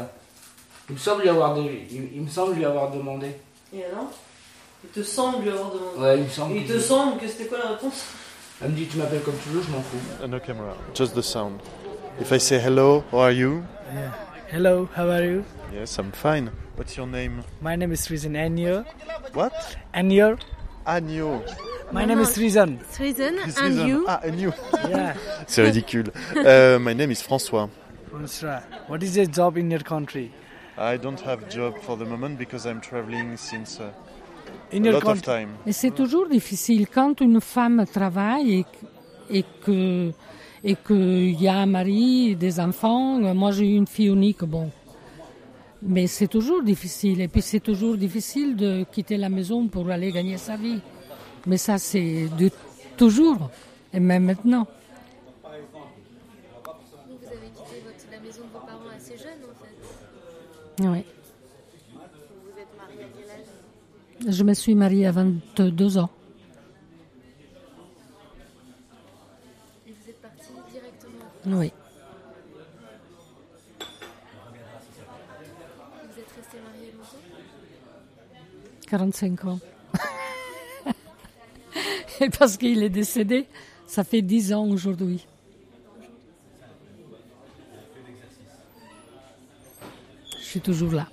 [0.90, 3.36] Euh, il, me semble lui avoir de- il, il me semble lui avoir demandé.
[3.74, 4.12] Et alors?
[4.84, 6.00] Il te semble lui avoir demandé.
[6.00, 8.06] Ouais, il me semble Il que te semble que c'était quoi la réponse?
[8.62, 10.28] Elle me dit Tu m'appelles comme tu veux, je m'en fous.
[10.28, 11.60] No camera, just the sound.
[12.20, 13.64] If I say hello, how are you?
[13.94, 14.12] Yeah.
[14.52, 15.44] Hello, how are you?
[15.74, 16.50] Yes, I'm fine.
[16.76, 17.44] What's your name?
[17.62, 18.86] My name is Rizan Anyo.
[19.34, 19.54] What?
[19.94, 20.40] Anyo.
[20.86, 21.42] Agneau.
[21.92, 22.80] My name is Rizan.
[22.92, 23.88] Sreezan, Chris and Reason.
[23.88, 24.06] you?
[24.08, 24.54] Ah, and you.
[24.90, 25.16] Yeah.
[25.48, 26.12] C'est ridicule.
[26.36, 27.70] Uh, my name is François.
[28.10, 30.32] François, What is your job in your country?
[30.80, 33.89] I don't have job for the moment because I'm traveling since uh,
[34.71, 35.49] a your lot of time.
[35.65, 38.65] Mais c'est toujours difficile quand une femme travaille et,
[39.39, 40.11] et que
[40.63, 43.19] et qu'il y a un mari, des enfants.
[43.34, 44.69] Moi, j'ai eu une fille unique, bon.
[45.82, 47.21] Mais c'est toujours difficile.
[47.21, 50.80] Et puis, c'est toujours difficile de quitter la maison pour aller gagner sa vie.
[51.45, 52.49] Mais ça, c'est de
[52.97, 53.49] toujours.
[53.93, 54.67] Et même maintenant.
[60.80, 60.86] Oui.
[60.86, 60.91] Vous
[62.59, 66.09] êtes marié à quel âge Je me suis mariée à 22 ans.
[69.88, 71.71] Et vous êtes parti directement Oui.
[76.03, 77.17] Vous êtes resté marié longtemps?
[78.88, 79.59] 45 ans.
[82.21, 83.47] Et parce qu'il est décédé,
[83.88, 85.25] ça fait 10 ans aujourd'hui.
[90.60, 91.08] Toujours là.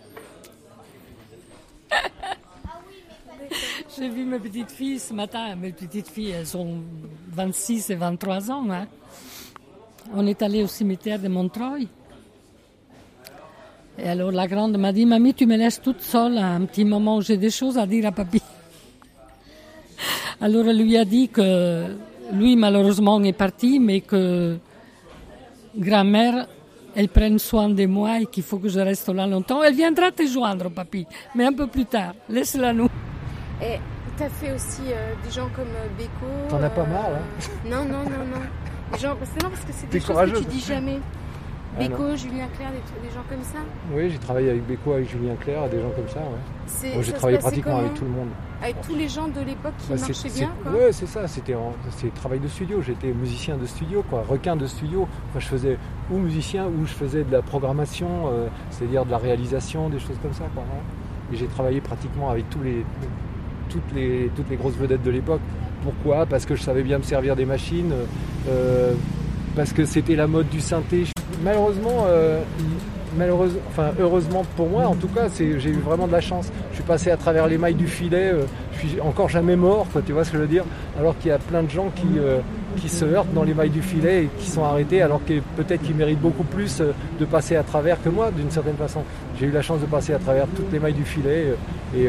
[3.97, 5.55] J'ai vu mes petites filles ce matin.
[5.55, 6.79] Mes petites filles, elles ont
[7.31, 8.69] 26 et 23 ans.
[8.71, 8.87] hein.
[10.13, 11.89] On est allé au cimetière de Montreuil.
[13.97, 16.85] Et alors la grande m'a dit, Mamie, tu me laisses toute seule à un petit
[16.85, 18.43] moment, j'ai des choses à dire à papy.
[20.41, 21.97] Alors elle lui a dit que
[22.33, 24.59] lui, malheureusement, est parti, mais que
[25.77, 26.49] grand-mère,
[26.95, 29.63] elle prenne soin de moi et qu'il faut que je reste là longtemps.
[29.63, 32.15] Elle viendra te joindre, papy, mais un peu plus tard.
[32.29, 32.89] Laisse-la nous.
[33.63, 33.79] Et
[34.17, 36.49] t'as fait aussi euh, des gens comme euh, Beko.
[36.49, 38.43] T'en as pas euh, marre, hein Non, non, non, non.
[38.93, 41.01] Des gens, c'est non, parce que c'est des choses que tu dis jamais.
[41.77, 42.17] Ah, Beko, non.
[42.17, 43.59] Julien Clerc, des, gens comme ça?
[43.93, 46.21] Oui, j'ai travaillé avec Beko, avec Julien Clerc, des gens comme ça.
[46.21, 46.95] Ouais.
[46.95, 48.29] Moi, j'ai travaillé pratiquement avec tout le monde.
[48.63, 50.51] Avec tous les gens de l'époque qui Bah, marchaient c'est- bien.
[50.73, 51.27] Ouais, c'est ça.
[51.27, 51.57] C'était
[52.15, 52.81] travail de studio.
[52.81, 55.09] J'étais musicien de studio, quoi, requin de studio.
[55.31, 55.79] Enfin, je faisais
[56.11, 60.19] ou musicien ou je faisais de la programmation, euh, c'est-à-dire de la réalisation, des choses
[60.23, 60.45] comme ça.
[60.55, 60.63] Quoi.
[61.33, 62.85] Et j'ai travaillé pratiquement avec tous les,
[63.69, 65.41] toutes les, toutes les grosses vedettes de l'époque.
[65.83, 66.25] Pourquoi?
[66.27, 67.93] Parce que je savais bien me servir des machines.
[68.49, 68.95] euh,
[69.57, 71.05] parce que c'était la mode du synthé.
[71.43, 72.41] Malheureusement, euh,
[73.69, 76.51] enfin heureusement pour moi, en tout cas, j'ai eu vraiment de la chance.
[76.71, 78.33] Je suis passé à travers les mailles du filet.
[78.33, 80.65] euh, je suis encore jamais mort, quoi, tu vois ce que je veux dire
[80.99, 82.41] Alors qu'il y a plein de gens qui, euh,
[82.77, 85.83] qui se heurtent dans les mailles du filet et qui sont arrêtés, alors que peut-être
[85.83, 89.03] qu'ils méritent beaucoup plus euh, de passer à travers que moi, d'une certaine façon.
[89.39, 91.55] J'ai eu la chance de passer à travers toutes les mailles du filet
[91.97, 92.09] et,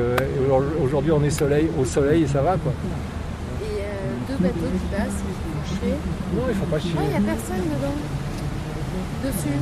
[0.83, 2.73] aujourd'hui on est soleil, au soleil et ça va, quoi.
[3.61, 3.81] Et
[4.27, 5.23] deux bateaux qui passent,
[5.86, 5.95] chier.
[6.36, 6.91] Non, ils font pas chier.
[6.97, 7.93] Ah, il n'y a personne dedans.
[9.23, 9.57] Dessus.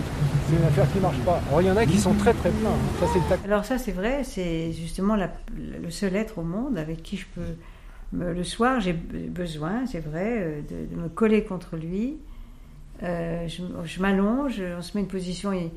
[0.49, 1.41] C'est une affaire qui marche pas.
[1.47, 2.69] Alors il y en a qui sont très très pleins.
[2.99, 7.01] Ça c'est Alors ça c'est vrai, c'est justement la- le seul être au monde avec
[7.01, 7.41] qui je peux...
[8.11, 12.17] me- le soir j'ai be- besoin, c'est vrai, euh, de, de me coller contre lui.
[13.03, 15.71] Euh, je m'allonge, on se met une position et,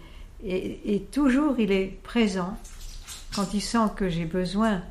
[0.44, 2.56] et- et toujours il est présent.
[3.34, 4.82] Quand il sent que j'ai besoin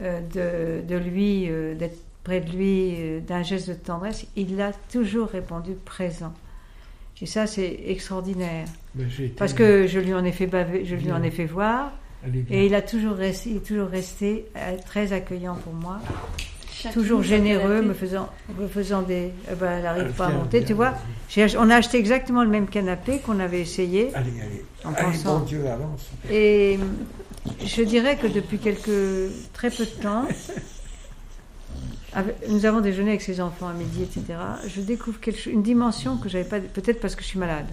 [0.00, 4.60] euh, de, de lui, euh, d'être près de lui, euh, d'un geste de tendresse, il
[4.60, 6.32] a toujours répondu présent.
[7.20, 8.66] Et ça, c'est extraordinaire.
[8.98, 11.16] Été- Parce que je lui en ai fait baver, je lui Bien.
[11.16, 11.92] en ai fait voir.
[12.50, 15.98] Et il a toujours resté, il est toujours resté euh, très accueillant pour moi.
[16.72, 19.30] Chacune toujours généreux, me faisant, me faisant des.
[19.50, 20.94] eh ben, elle n'arrive Elle pas à monter, tu vois.
[21.58, 24.10] On a acheté exactement le même canapé qu'on avait essayé.
[24.14, 24.64] Allez, allez.
[24.84, 25.38] En Allez, pensant.
[25.40, 26.10] bon Dieu, avance.
[26.30, 26.78] Et
[27.64, 30.26] je dirais que depuis quelques très peu de temps,
[32.48, 34.38] nous avons déjeuné avec ses enfants à midi, etc.
[34.66, 37.68] Je découvre une dimension que j'avais pas, peut-être parce que je suis malade,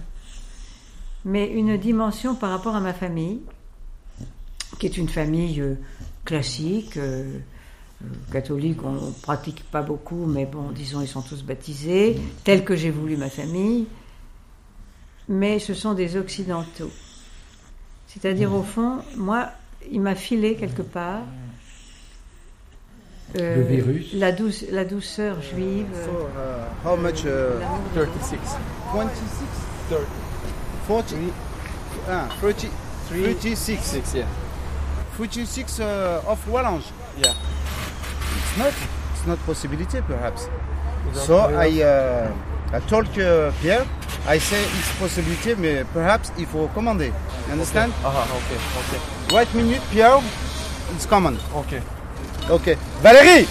[1.25, 3.41] mais une dimension par rapport à ma famille,
[4.79, 5.75] qui est une famille euh,
[6.23, 7.39] classique, euh,
[8.03, 12.63] euh, catholique, on ne pratique pas beaucoup, mais bon, disons, ils sont tous baptisés, tels
[12.63, 13.87] que j'ai voulu ma famille,
[15.27, 16.91] mais ce sont des occidentaux.
[18.07, 19.49] C'est-à-dire, au fond, moi,
[19.91, 21.23] il m'a filé quelque part.
[23.37, 24.13] Euh, Le virus.
[24.13, 25.87] La, douce, la douceur juive.
[25.93, 27.25] euh, So, uh, how much?
[27.25, 27.59] Uh,
[27.93, 28.37] 36.
[28.93, 29.15] 26?
[29.89, 30.01] 30.
[30.87, 31.15] 40?
[32.09, 32.67] Ah, 30,
[33.09, 34.15] 36.
[34.15, 34.25] yeah.
[35.17, 36.83] 36 uh, of Wallange?
[37.21, 37.33] Yeah.
[38.37, 38.73] It's not,
[39.13, 40.47] it's not possibility perhaps.
[41.13, 41.37] So.
[41.39, 42.31] I, uh,
[42.71, 43.85] I told uh, Pierre,
[44.27, 47.11] I say it's possibility, mais perhaps il faut commander.
[47.47, 47.91] You understand?
[48.05, 49.35] Ah, ok, ok.
[49.35, 50.19] Wait minute, Pierre,
[50.95, 51.37] it's common.
[51.55, 51.81] Ok.
[52.49, 52.75] Ok.
[53.01, 53.47] Valérie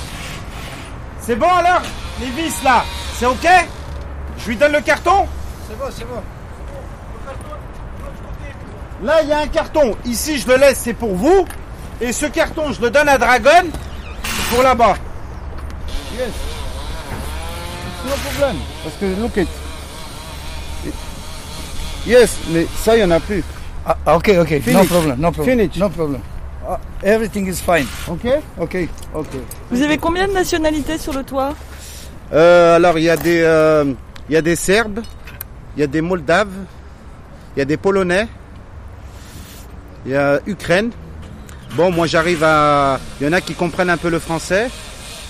[1.21, 1.83] C'est bon alors
[2.21, 2.85] Les vis là?
[3.15, 3.47] C'est ok?
[4.39, 5.27] Je lui donne le carton?
[5.69, 6.23] C'est bon, c'est bon.
[9.03, 9.97] Là, il y a un carton.
[10.05, 11.45] Ici, je le laisse, c'est pour vous.
[12.01, 13.69] Et ce carton, je le donne à Dragon
[14.51, 14.95] pour là-bas.
[16.17, 16.29] Yes.
[18.07, 18.57] No problem.
[18.85, 19.49] Parce que, look it.
[22.07, 23.45] Yes, mais ça, il n'y en a plus.
[23.85, 24.89] Ah, ok, ok, no Finish.
[24.89, 25.59] problem, no problem.
[25.59, 25.77] Finish.
[25.77, 26.21] No problem.
[26.71, 27.87] Ah, everything is fine.
[28.07, 28.27] Ok
[28.61, 28.77] Ok,
[29.15, 29.27] ok.
[29.71, 31.55] Vous avez combien de nationalités sur le toit
[32.35, 33.95] Euh, alors, il y, a des, euh,
[34.29, 35.01] il y a des Serbes,
[35.75, 36.53] il y a des Moldaves,
[37.57, 38.29] il y a des Polonais,
[40.05, 40.91] il y a Ukraine.
[41.75, 43.01] Bon, moi j'arrive à...
[43.19, 44.69] Il y en a qui comprennent un peu le français,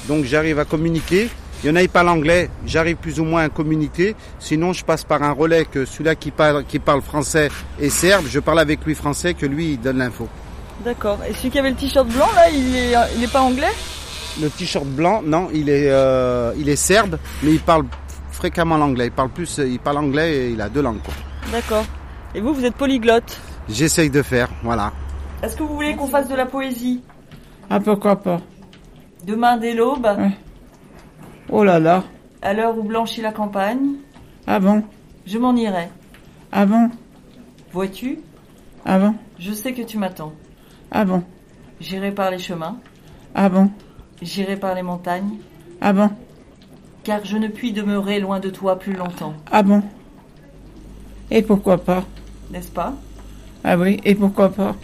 [0.09, 1.31] donc j'arrive à communiquer.
[1.63, 4.17] Il y en a qui parlent anglais, j'arrive plus ou moins à communiquer.
[4.41, 7.49] Sinon, je passe par un relais que celui-là qui parle, qui parle français
[7.81, 8.27] est serbe.
[8.29, 10.29] Je parle avec lui français, que lui, il donne l'info.
[10.85, 11.19] D'accord.
[11.29, 13.73] Et celui qui avait le t-shirt blanc, là, il est, il est pas anglais
[14.41, 17.85] Le t-shirt blanc, non, il est, euh, il est serbe, mais il parle
[18.31, 19.07] fréquemment l'anglais.
[19.07, 21.03] Il parle plus, il parle anglais et il a deux langues.
[21.03, 21.15] quoi.
[21.51, 21.85] D'accord.
[22.35, 23.39] Et vous, vous êtes polyglotte.
[23.69, 24.93] J'essaye de faire, voilà.
[25.43, 27.03] Est-ce que vous voulez qu'on fasse de la poésie
[27.71, 28.41] Ah, pourquoi pas
[29.27, 30.07] Demain dès l'aube,
[31.51, 32.05] Oh là là.
[32.43, 33.95] à l'heure où blanchit la campagne,
[34.47, 34.83] Ah bon
[35.27, 35.89] je m'en irai.
[36.53, 36.89] Ah bon
[37.73, 38.21] Vois-tu
[38.87, 40.33] Ah bon Je sais que tu m'attends.
[40.91, 41.23] Ah bon
[41.81, 42.77] J'irai par les chemins,
[43.35, 43.71] Ah bon
[44.21, 45.31] j'irai par les montagnes,
[45.81, 46.11] Ah bon
[47.05, 49.83] car je ne puis demeurer loin de toi plus longtemps, Ah bon
[51.31, 52.05] Et pourquoi pas
[52.51, 52.95] n'est-ce pas
[53.65, 54.75] Ah oui, et pourquoi pas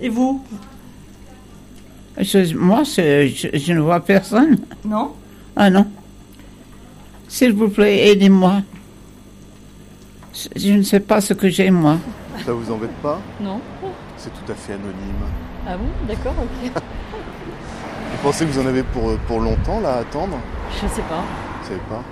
[0.00, 0.42] Et vous
[2.18, 4.58] Je- Moi, je, je ne vois personne.
[4.84, 5.12] Non
[5.56, 5.86] Ah non.
[7.28, 8.62] S'il vous plaît, aidez-moi.
[10.34, 11.96] Je- Je ne sais pas ce que j'ai, moi.
[12.44, 13.60] Ça vous embête pas Non.
[14.18, 15.24] C'est tout à fait anonyme.
[15.66, 15.86] Ah bon?
[16.06, 16.72] D'accord, ok.
[18.12, 20.38] Vous pensez que vous en avez pour, euh, pour longtemps là à attendre?
[20.74, 21.22] Je sais pas.
[21.62, 22.02] Vous savez pas?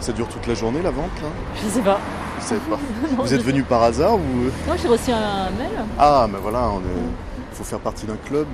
[0.00, 1.28] Ça dure toute la journée la vente là?
[1.62, 1.98] Je sais pas.
[2.38, 2.78] Vous savez pas
[3.16, 4.20] Non, Vous êtes venu par hasard ou
[4.66, 5.84] Non, j'ai reçu un mail.
[5.98, 7.52] Ah, mais voilà, on est...
[7.52, 8.46] faut faire partie d'un club.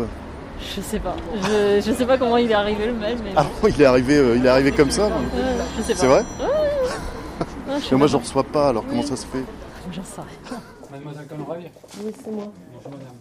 [0.59, 1.15] Je sais pas.
[1.43, 3.33] Je, je sais pas comment il est arrivé le mail, mais.
[3.37, 5.03] Ah, il est arrivé, euh, il est arrivé comme ça.
[5.03, 6.01] Euh, je sais pas.
[6.01, 6.25] C'est vrai?
[6.41, 7.47] Ouais, ouais, ouais.
[7.69, 8.13] Non, je Mais moi, pas.
[8.13, 8.69] j'en reçois pas.
[8.71, 9.45] Alors comment ça se fait?
[9.93, 10.61] J'en sais rien.
[10.95, 11.71] Mademoiselle Conravier.
[12.05, 12.53] Oui, c'est moi.
[12.73, 13.17] Bonjour madame.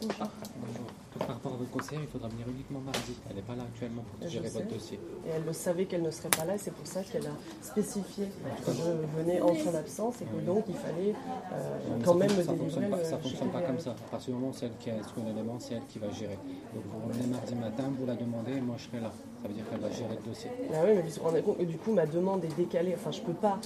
[0.00, 0.26] Bonjour.
[0.56, 0.86] Bonjour.
[1.18, 3.12] Par rapport à votre conseillère, il faudra venir uniquement mardi.
[3.28, 4.58] Elle n'est pas là actuellement pour Je gérer sais.
[4.62, 4.98] votre dossier.
[5.26, 7.36] Et elle le savait qu'elle ne serait pas là, et c'est pour ça qu'elle a
[7.60, 8.28] spécifié
[8.64, 11.14] que je venais en son absence et que donc il fallait
[11.52, 13.90] euh, quand même me ça délivrer fonctionne pas, le ça fonctionne pas comme ça.
[13.90, 15.98] À partir du moment où c'est elle qui a sur un élément, c'est elle qui
[15.98, 16.38] va gérer.
[16.74, 19.12] Donc vous revenez mardi matin, vous la demandez et moi je serai là.
[19.42, 20.50] Ça veut dire qu'elle va gérer le dossier.
[20.72, 22.94] Ah oui, mais vous vous rendez compte que du coup ma demande est décalée.
[22.94, 23.58] Enfin, je peux pas.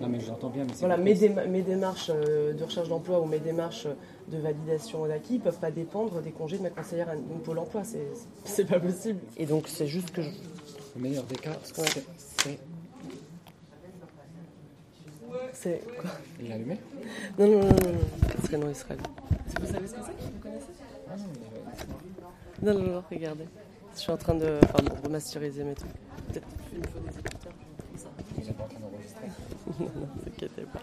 [0.00, 2.88] Non mais j'entends bien, mais c'est Voilà, pas mes, déma- mes démarches euh, de recherche
[2.88, 3.86] d'emploi ou mes démarches
[4.28, 7.58] de validation d'acquis ne peuvent pas dépendre des congés de ma conseillère à donc Pôle
[7.58, 7.82] emploi.
[7.84, 8.06] C'est
[8.44, 9.20] c'est pas possible.
[9.36, 10.30] Et donc c'est juste que je.
[10.96, 12.04] Le meilleur des cas, c'est.
[12.16, 12.58] c'est-
[15.54, 16.78] C'est quoi Il est allumé
[17.38, 17.98] Non, non, non, non, non.
[18.42, 18.98] Israël, non, Israël.
[19.60, 20.66] Vous savez ce que c'est Vous connaissez?
[21.08, 21.24] Ah non,
[22.64, 23.44] mais, Non, non, non, regardez.
[23.94, 25.90] Je suis en train de, enfin, de masteriser mes trucs.
[26.32, 27.12] Peut-être une fois des
[28.48, 30.80] Non, non, ne t'inquiétez pas.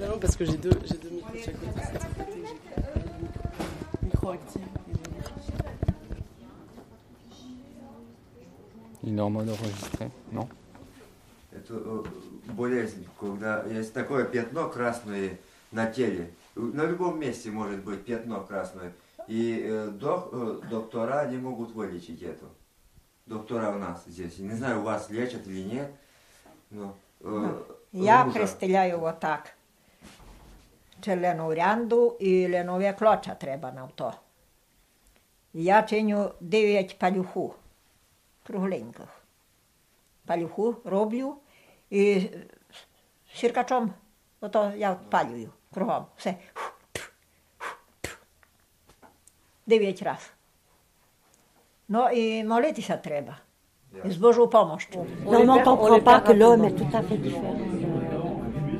[0.00, 1.80] Non, non, parce que j'ai deux, j'ai deux micros de chaque côté.
[1.84, 4.62] C'est de ce côté, j'ai un micro actif.
[9.02, 10.46] Il est en mode enregistré, non
[11.52, 12.04] Это э,
[12.52, 15.38] болезнь, когда есть такое пятно красное
[15.72, 16.30] на теле.
[16.54, 18.92] На любом месте может быть пятно красное.
[19.26, 22.44] И э, док- э, доктора не могут вылечить это.
[23.26, 24.38] Доктора у нас здесь.
[24.38, 25.90] Не знаю, вас лечат или нет.
[26.71, 29.55] Но, э, Я Руза, представляю отак.
[31.01, 34.13] Червону рянду і ленове клоча треба нам то.
[35.53, 37.55] Я чиню 9 палюху
[38.43, 39.07] кругленьких.
[40.25, 41.35] Палюху роблю
[41.89, 42.29] і
[43.33, 43.93] сіркачом,
[44.41, 46.05] ото я палюю кругом.
[46.17, 46.35] Все.
[49.65, 50.31] Дев'ять раз.
[51.87, 53.37] Ну і молитися треба.
[54.04, 55.06] Ils se bougent pas, moi, je trouve.
[55.26, 57.54] Non, mais on ne comprend pas que l'homme est tout à fait différent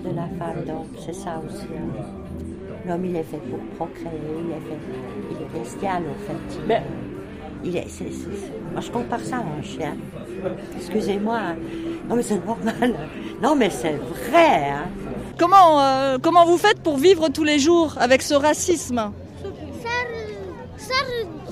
[0.04, 1.66] de, la femme, donc c'est ça aussi.
[1.76, 2.04] Hein.
[2.86, 6.60] L'homme, il est fait pour procréer, il est, bestial, en fait.
[6.66, 6.82] Mais...
[7.62, 7.86] Il est,
[8.72, 9.94] moi, je compare ça à un chien.
[10.76, 11.38] Excusez-moi.
[11.38, 11.56] Hein.
[12.08, 12.94] Non, mais c'est normal.
[13.42, 14.70] Non, mais c'est vrai.
[14.70, 14.86] Hein.
[15.38, 19.12] Comment, euh, comment vous faites pour vivre tous les jours avec ce racisme?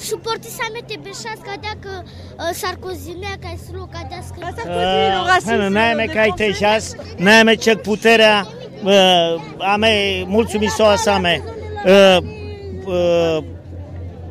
[0.01, 6.85] suportisame nu, Սարկոզինյակը այս լոկադասքը նայեմ եք այդ էջաս
[7.19, 8.33] նայեմ եք չեք պուտերա
[9.75, 9.93] ամե
[10.33, 11.35] մուլցումիսո ասամե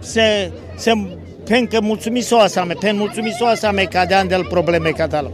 [0.02, 0.92] se se
[1.48, 5.32] pentru că mulțumisă o asame, pen mulțumisă o asame că de ani de probleme catalog.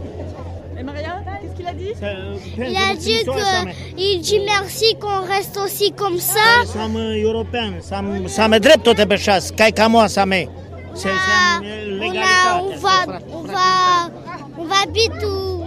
[2.02, 6.64] Il a dit que il dit merci qu'on reste aussi comme ça.
[6.72, 10.48] Sam european, sam, same drept toate beșas, cai camoa same.
[10.94, 11.08] Se, se,
[12.60, 14.10] On, va, on va,
[14.58, 15.64] on va vite où,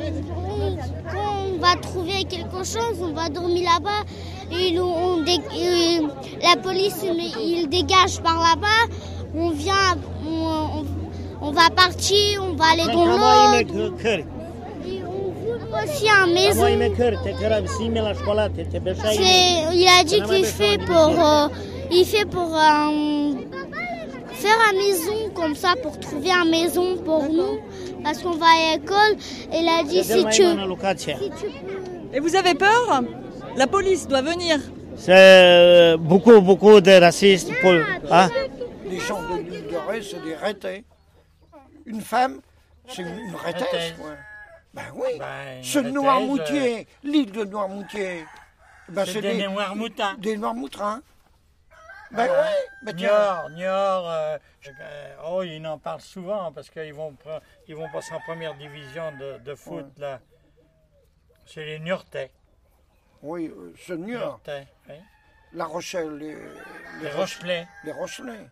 [1.18, 4.04] on va trouver quelque chose, on va dormir là-bas.
[4.52, 5.42] Et on dé-
[6.42, 8.94] la police, il, dégage par là-bas.
[9.36, 10.86] On vient, on, on-
[11.42, 14.24] on va partir, on va aller dans l'autre.
[15.84, 16.68] Aussi maison.
[19.74, 21.48] il a dit qu'il fait pour, euh,
[21.92, 23.34] il fait pour euh,
[24.32, 27.60] faire à maison comme ça pour trouver à maison pour nous
[28.04, 29.18] parce qu'on va à l'école.
[29.54, 30.44] Il a dit si tu,
[32.14, 33.02] Et vous avez peur?
[33.56, 34.60] La police doit venir.
[34.96, 37.52] C'est beaucoup, beaucoup de racistes.
[37.62, 37.72] Pour,
[38.12, 38.30] hein?
[38.90, 40.86] Les gens de l'île de Ré, c'est des rétés.
[41.86, 42.40] Une femme,
[42.88, 43.64] c'est une, une rétesse.
[43.72, 43.94] Rétesse.
[44.78, 45.18] Ben oui.
[45.20, 48.26] Ben, Ce Noirmoutier, l'île de Noirmoutier,
[48.90, 50.14] ben, C'est des Noirmoutins.
[50.20, 51.02] Des Noirmoutins.
[52.12, 52.56] Ben Ah, oui.
[52.84, 52.96] Ben.
[52.96, 54.38] Niort, Niort, euh,
[54.80, 57.14] euh, oh, ils en parlent souvent parce qu'ils vont,
[57.68, 60.22] ils vont passer en première division de, de foot là.
[61.46, 62.32] C'est les Niortais.
[63.24, 64.40] Oui, euh, ce Niort.
[64.48, 64.96] Oui.
[65.54, 66.36] La Rochelle, les,
[67.02, 67.68] Les Roche- Rochelais.
[67.84, 68.48] Les Rochelais.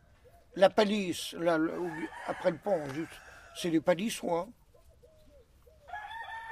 [0.55, 1.35] La Palisse,
[2.27, 3.11] après le pont, juste,
[3.55, 4.47] c'est les Palissois.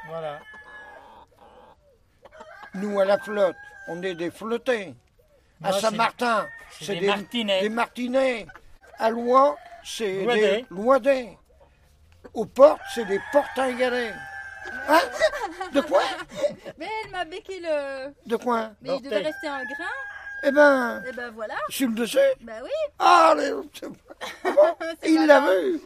[0.07, 0.39] Voilà.
[2.75, 3.55] Nous, à la flotte,
[3.87, 4.95] on est des flottés.
[5.63, 6.47] À Moi, Saint-Martin,
[6.81, 7.61] c'est des des, Martinets.
[7.61, 8.47] des Martinets.
[8.99, 11.37] À Loin, c'est des Loidet.
[12.33, 14.13] Aux portes, c'est des portingalais.
[14.87, 14.99] Hein?
[15.73, 16.01] De quoi?
[16.77, 18.13] Mais elle m'a béqué le.
[18.25, 18.71] De quoi?
[18.81, 19.93] Mais il devait rester un grain.
[20.45, 21.55] Eh ben, Et ben voilà.
[21.69, 22.69] sur le dessus Bah oui.
[22.99, 23.53] Ah, les-
[25.09, 25.79] il l'a vu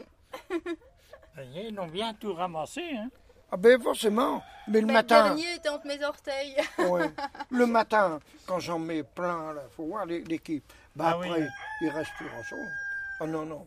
[1.53, 2.81] Ils ont bien tout ramassé.
[2.95, 3.09] Hein.
[3.51, 4.41] Ah ben forcément.
[4.67, 6.55] Mais le Mais matin, Le dernier était entre mes orteils.
[6.79, 7.09] ouais,
[7.51, 10.63] le matin, quand j'en mets plein, il faut voir les- l'équipe.
[10.95, 11.27] Bah Ah oui.
[11.29, 11.47] après,
[11.81, 12.67] il reste plus grand chose.
[13.21, 13.65] Ah non, non.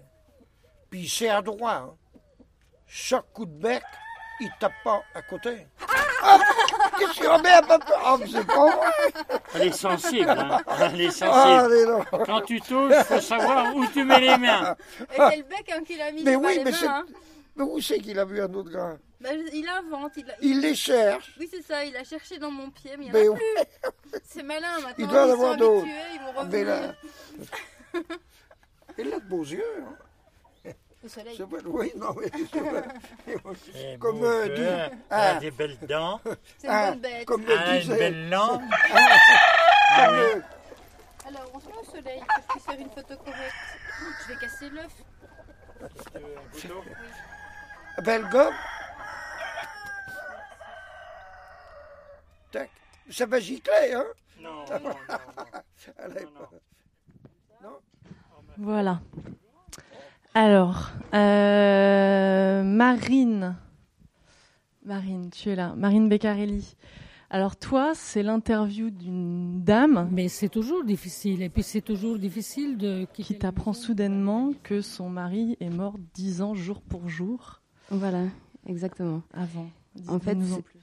[0.91, 1.73] Puis c'est à droit.
[1.73, 1.95] hein.
[2.87, 3.83] Chaque coup de bec,
[4.41, 5.67] il tape pas à côté.
[6.23, 6.39] Ah,
[6.99, 7.63] Qu'est-ce qu'il remet à
[8.05, 8.91] Ah, mais c'est pas vrai
[9.55, 10.29] Elle est sensible.
[10.29, 10.59] Hein.
[10.93, 11.87] Elle est Ah, sensible.
[11.89, 12.25] non.
[12.27, 14.77] Quand tu touches, il faut savoir où tu mets les mains.
[15.01, 16.87] Et c'est le bec hein, qu'il a mis Mais pas oui, les mais mains, c'est.
[16.89, 17.07] hein.
[17.57, 18.99] Mais où c'est qu'il a vu un autre grain?
[19.21, 20.13] Bah, il invente.
[20.17, 21.35] Il, a- Il les cherche.
[21.39, 21.85] Oui, c'est ça.
[21.85, 23.39] Il a cherché dans mon pied, mais il n'y en a ouais.
[23.39, 24.21] plus.
[24.25, 24.95] C'est malin maintenant.
[24.99, 25.83] Il doit en ils avoir sont d'autres.
[25.87, 26.95] habitués, Ils vont Ah, mais là-
[28.99, 29.65] Il a de beaux yeux.
[30.67, 30.73] hein.
[31.03, 31.43] Au soleil.
[31.67, 32.27] Oui, non, mais.
[33.75, 34.91] Et Comme euh, dit.
[35.11, 36.21] Ah, des belles dents.
[36.59, 37.25] C'est une bonne bête.
[37.27, 38.61] Comme le a une belle langue.
[39.93, 40.43] Ah, le-
[41.27, 43.55] Alors, on se met au soleil que je puisse faire une photo correcte.
[44.23, 44.93] Je vais casser l'œuf.
[48.03, 48.55] Belle gomme.
[52.51, 52.71] Tac.
[53.11, 54.05] Ça va gicler, hein?
[54.41, 54.95] Non, non, non.
[55.99, 56.27] Allez,
[57.63, 57.71] non.
[58.59, 59.01] Voilà.
[60.35, 63.57] Alors, euh, Marine.
[64.85, 65.75] Marine, tu es là.
[65.77, 66.77] Marine Beccarelli.
[67.31, 70.09] Alors toi, c'est l'interview d'une dame.
[70.11, 71.43] Mais c'est toujours difficile.
[71.43, 76.43] Et puis c'est toujours difficile de qui t'apprend soudainement que son mari est mort dix
[76.43, 77.61] ans jour pour jour.
[77.91, 78.25] Voilà,
[78.67, 79.23] exactement.
[79.33, 79.69] Avant.
[80.09, 80.80] En fait, en plus.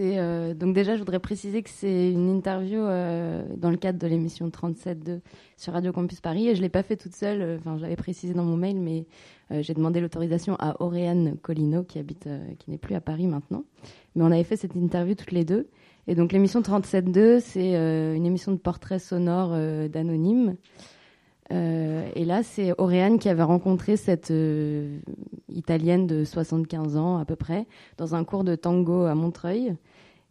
[0.00, 4.06] Euh, donc déjà, je voudrais préciser que c'est une interview euh, dans le cadre de
[4.06, 5.20] l'émission 37.2
[5.56, 7.42] sur Radio Campus Paris et je l'ai pas fait toute seule.
[7.42, 9.06] euh, Enfin, j'avais précisé dans mon mail, mais
[9.50, 13.26] euh, j'ai demandé l'autorisation à Auréane Colino qui habite, euh, qui n'est plus à Paris
[13.26, 13.64] maintenant.
[14.14, 15.68] Mais on avait fait cette interview toutes les deux.
[16.06, 19.50] Et donc l'émission 37.2, c'est une émission de portrait sonore
[19.90, 20.56] d'anonymes.
[21.50, 24.98] Euh, et là, c'est Auréane qui avait rencontré cette euh,
[25.48, 29.74] Italienne de 75 ans à peu près dans un cours de tango à Montreuil.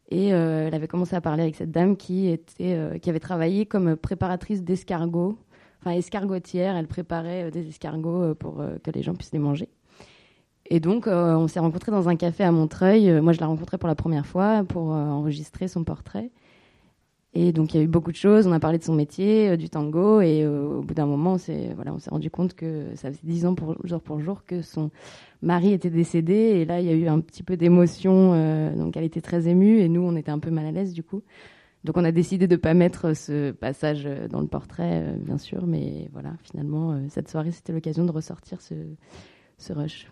[0.10, 3.66] Et euh, elle avait commencé à parler avec cette dame qui, était, qui avait travaillé
[3.66, 5.38] comme préparatrice d'escargots,
[5.82, 6.78] enfin escargotière.
[6.78, 9.68] Elle préparait des escargots pour que les gens puissent les manger.
[10.70, 13.20] Et donc, on s'est rencontrés dans un café à Montreuil.
[13.22, 16.32] Moi, je l'ai rencontrée pour la première fois pour enregistrer son portrait.
[17.40, 18.48] Et donc il y a eu beaucoup de choses.
[18.48, 21.34] On a parlé de son métier, euh, du tango, et euh, au bout d'un moment,
[21.34, 24.20] on s'est voilà, on s'est rendu compte que ça faisait dix ans pour, jour pour
[24.20, 24.90] jour que son
[25.44, 26.34] mari était décédé.
[26.34, 28.32] Et là, il y a eu un petit peu d'émotion.
[28.34, 30.94] Euh, donc elle était très émue, et nous, on était un peu mal à l'aise
[30.94, 31.22] du coup.
[31.84, 36.10] Donc on a décidé de pas mettre ce passage dans le portrait, bien sûr, mais
[36.14, 38.74] voilà, finalement, cette soirée, c'était l'occasion de ressortir ce,
[39.60, 40.12] ce rush.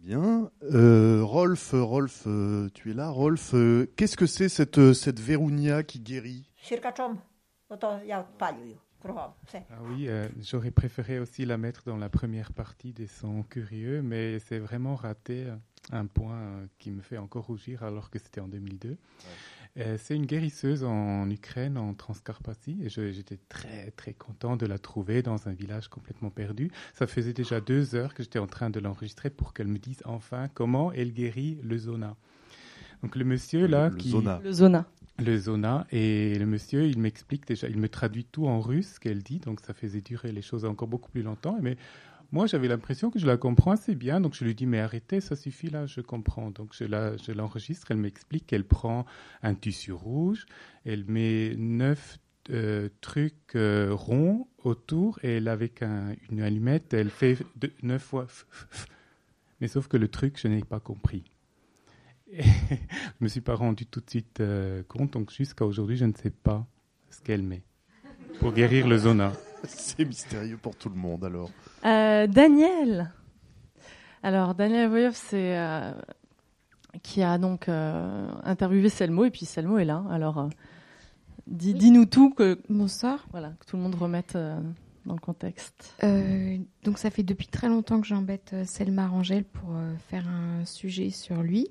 [0.00, 0.48] Bien.
[0.70, 2.28] Rolf, Rolf
[2.72, 3.10] tu es là.
[3.10, 3.52] Rolf,
[3.96, 6.51] qu'est-ce que c'est cette, cette Verounia qui guérit?
[9.70, 14.00] Ah oui, euh, j'aurais préféré aussi la mettre dans la première partie des sons curieux,
[14.00, 15.46] mais c'est vraiment raté
[15.90, 18.96] un point qui me fait encore rougir alors que c'était en 2002.
[19.96, 25.22] c'est une guérisseuse en Ukraine, en Transcarpathie, et j'étais très très content de la trouver
[25.22, 26.70] dans un village complètement perdu.
[26.94, 30.02] Ça faisait déjà deux heures que j'étais en train de l'enregistrer pour qu'elle me dise
[30.04, 32.16] enfin comment elle guérit le zona.
[33.02, 34.40] Donc le monsieur là le qui zona.
[34.44, 34.86] le zona
[35.18, 39.22] le zona et le monsieur il m'explique déjà il me traduit tout en russe qu'elle
[39.22, 41.76] dit donc ça faisait durer les choses encore beaucoup plus longtemps mais
[42.32, 45.20] moi j'avais l'impression que je la comprends assez bien donc je lui dis mais arrêtez
[45.20, 46.50] ça suffit là je comprends.
[46.50, 49.04] Donc je la je l'enregistre elle m'explique qu'elle prend
[49.42, 50.46] un tissu rouge
[50.84, 52.18] elle met neuf
[52.50, 57.36] euh, trucs euh, ronds autour et elle avec une allumette elle fait
[57.82, 58.26] neuf fois
[59.60, 61.24] mais sauf que le truc je n'ai pas compris
[62.38, 62.44] je
[63.20, 66.30] me suis pas rendu tout de suite euh, compte, donc jusqu'à aujourd'hui, je ne sais
[66.30, 66.66] pas
[67.10, 67.62] ce qu'elle met
[68.40, 69.32] pour guérir le zona.
[69.64, 71.50] C'est mystérieux pour tout le monde alors.
[71.84, 73.12] Euh, Daniel.
[74.22, 75.92] Alors Daniel Voyov, c'est euh,
[77.02, 80.04] qui a donc interviewé Selmo et puis Selmo est là.
[80.10, 80.48] Alors
[81.48, 83.26] dis, nous tout que bonsoir.
[83.32, 84.38] Voilà, que tout le monde remette
[85.06, 85.96] dans le contexte.
[86.84, 89.74] donc ça fait depuis très longtemps que j'embête Selma Rangel pour
[90.08, 91.68] faire un sujet sur lui.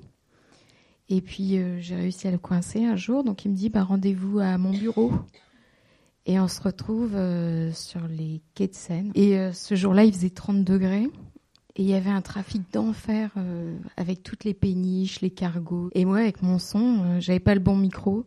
[1.12, 3.84] Et puis euh, j'ai réussi à le coincer un jour, donc il me dit bah,
[3.84, 5.12] rendez-vous à mon bureau.
[6.26, 9.12] Et on se retrouve euh, sur les quais de Seine.
[9.14, 11.10] Et euh, ce jour-là, il faisait 30 degrés.
[11.76, 13.32] Et il y avait un trafic d'enfer
[13.96, 15.90] avec toutes les péniches, les cargos.
[15.94, 18.26] Et moi, avec mon son, j'avais pas le bon micro.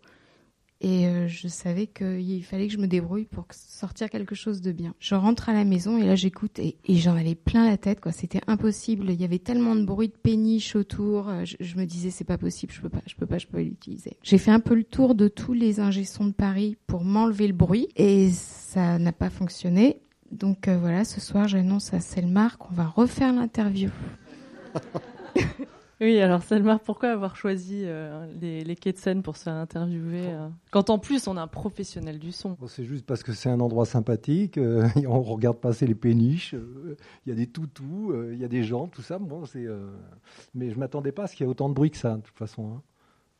[0.84, 4.70] Et euh, je savais qu'il fallait que je me débrouille pour sortir quelque chose de
[4.70, 4.94] bien.
[4.98, 8.12] Je rentre à la maison et là j'écoute et, j'en avais plein la tête quoi.
[8.12, 9.06] C'était impossible.
[9.08, 11.30] Il y avait tellement de bruit de péniche autour.
[11.30, 12.70] Euh, je, me disais c'est pas possible.
[12.70, 14.18] Je peux pas, je peux pas, je peux l'utiliser.
[14.22, 17.54] J'ai fait un peu le tour de tous les ingé de Paris pour m'enlever le
[17.54, 20.02] bruit et ça n'a pas fonctionné.
[20.32, 23.88] Donc euh, voilà, ce soir j'annonce à Selmar qu'on va refaire l'interview.
[26.00, 30.26] Oui, alors Selmar, pourquoi avoir choisi euh, les, quais de Seine pour se faire interviewer
[30.26, 32.56] euh, Quand en plus on a un professionnel du son?
[32.66, 37.28] c'est juste parce que c'est un endroit sympathique, euh, on regarde passer les péniches, il
[37.28, 39.18] y a des toutous, il y a des gens, tout ça.
[39.18, 39.66] Bon, c'est,
[40.54, 42.22] mais je m'attendais pas à ce qu'il y ait autant de bruit que ça, de
[42.22, 42.72] toute façon.
[42.74, 42.82] Hein.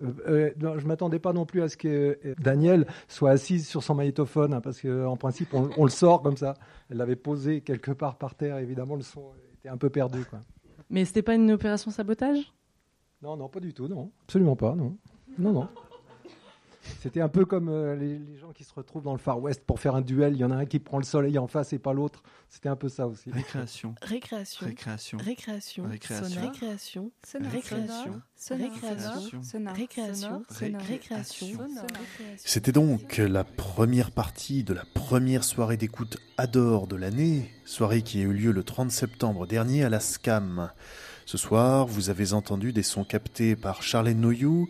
[0.03, 3.95] Euh, non, je m'attendais pas non plus à ce que Daniel soit assise sur son
[3.95, 6.55] magnétophone, hein, parce qu'en principe, on, on, le sort comme ça.
[6.91, 9.23] Elle l'avait posé quelque part par terre, évidemment, le son
[9.59, 10.25] était un peu perdu.
[10.25, 10.41] Quoi.
[10.91, 12.53] Mais c'était pas une opération sabotage?
[13.23, 14.11] Non, non, pas du tout, non.
[14.25, 14.97] Absolument pas, non.
[15.39, 15.69] Non, non.
[17.01, 19.81] C'était un peu comme euh, les, gens qui se retrouvent dans le Far West pour
[19.81, 20.35] faire un duel.
[20.35, 22.23] Il y en a un qui prend le soleil en face et pas l'autre.
[22.49, 23.31] C'était un peu ça aussi.
[23.31, 23.95] Récréation.
[24.03, 24.67] Récréation.
[24.67, 25.19] Récréation.
[25.19, 25.85] Récréation.
[25.85, 25.85] Récréation.
[26.43, 27.11] Récréation.
[28.51, 29.13] Récréation.
[29.71, 30.45] Récréation.
[30.79, 31.59] Récréation.
[32.37, 38.21] C'était donc la première partie de la première soirée d'écoute Adore de l'année, soirée qui
[38.21, 40.71] a eu lieu le 30 septembre dernier à la SCAM.
[41.27, 44.69] Ce soir, vous avez entendu des sons captés par Charlène Noyou,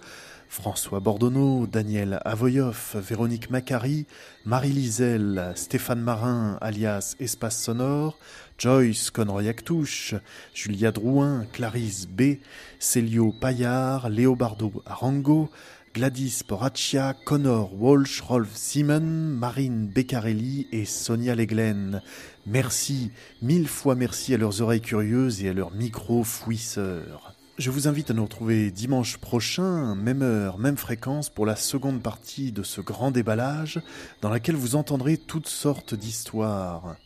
[0.54, 4.06] François Bordonneau, Daniel Avoyoff, Véronique Macari,
[4.44, 8.16] Marie Lisel, Stéphane Marin, alias Espace Sonore,
[8.56, 10.14] Joyce Conroy-Actouche,
[10.54, 12.36] Julia Drouin, Clarisse B,
[12.78, 15.50] Célio Paillard, Léobardo Arango,
[15.92, 22.00] Gladys Poraccia, Connor Walsh, Rolf Simon, Marine Beccarelli et Sonia Leglen.
[22.46, 23.10] Merci,
[23.42, 27.33] mille fois merci à leurs oreilles curieuses et à leurs micros fouisseurs.
[27.56, 32.02] Je vous invite à nous retrouver dimanche prochain, même heure, même fréquence, pour la seconde
[32.02, 33.80] partie de ce grand déballage,
[34.22, 36.96] dans laquelle vous entendrez toutes sortes d'histoires.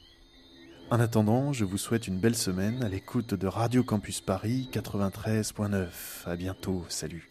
[0.91, 5.87] En attendant, je vous souhaite une belle semaine à l'écoute de Radio Campus Paris 93.9.
[6.25, 7.29] À bientôt, salut.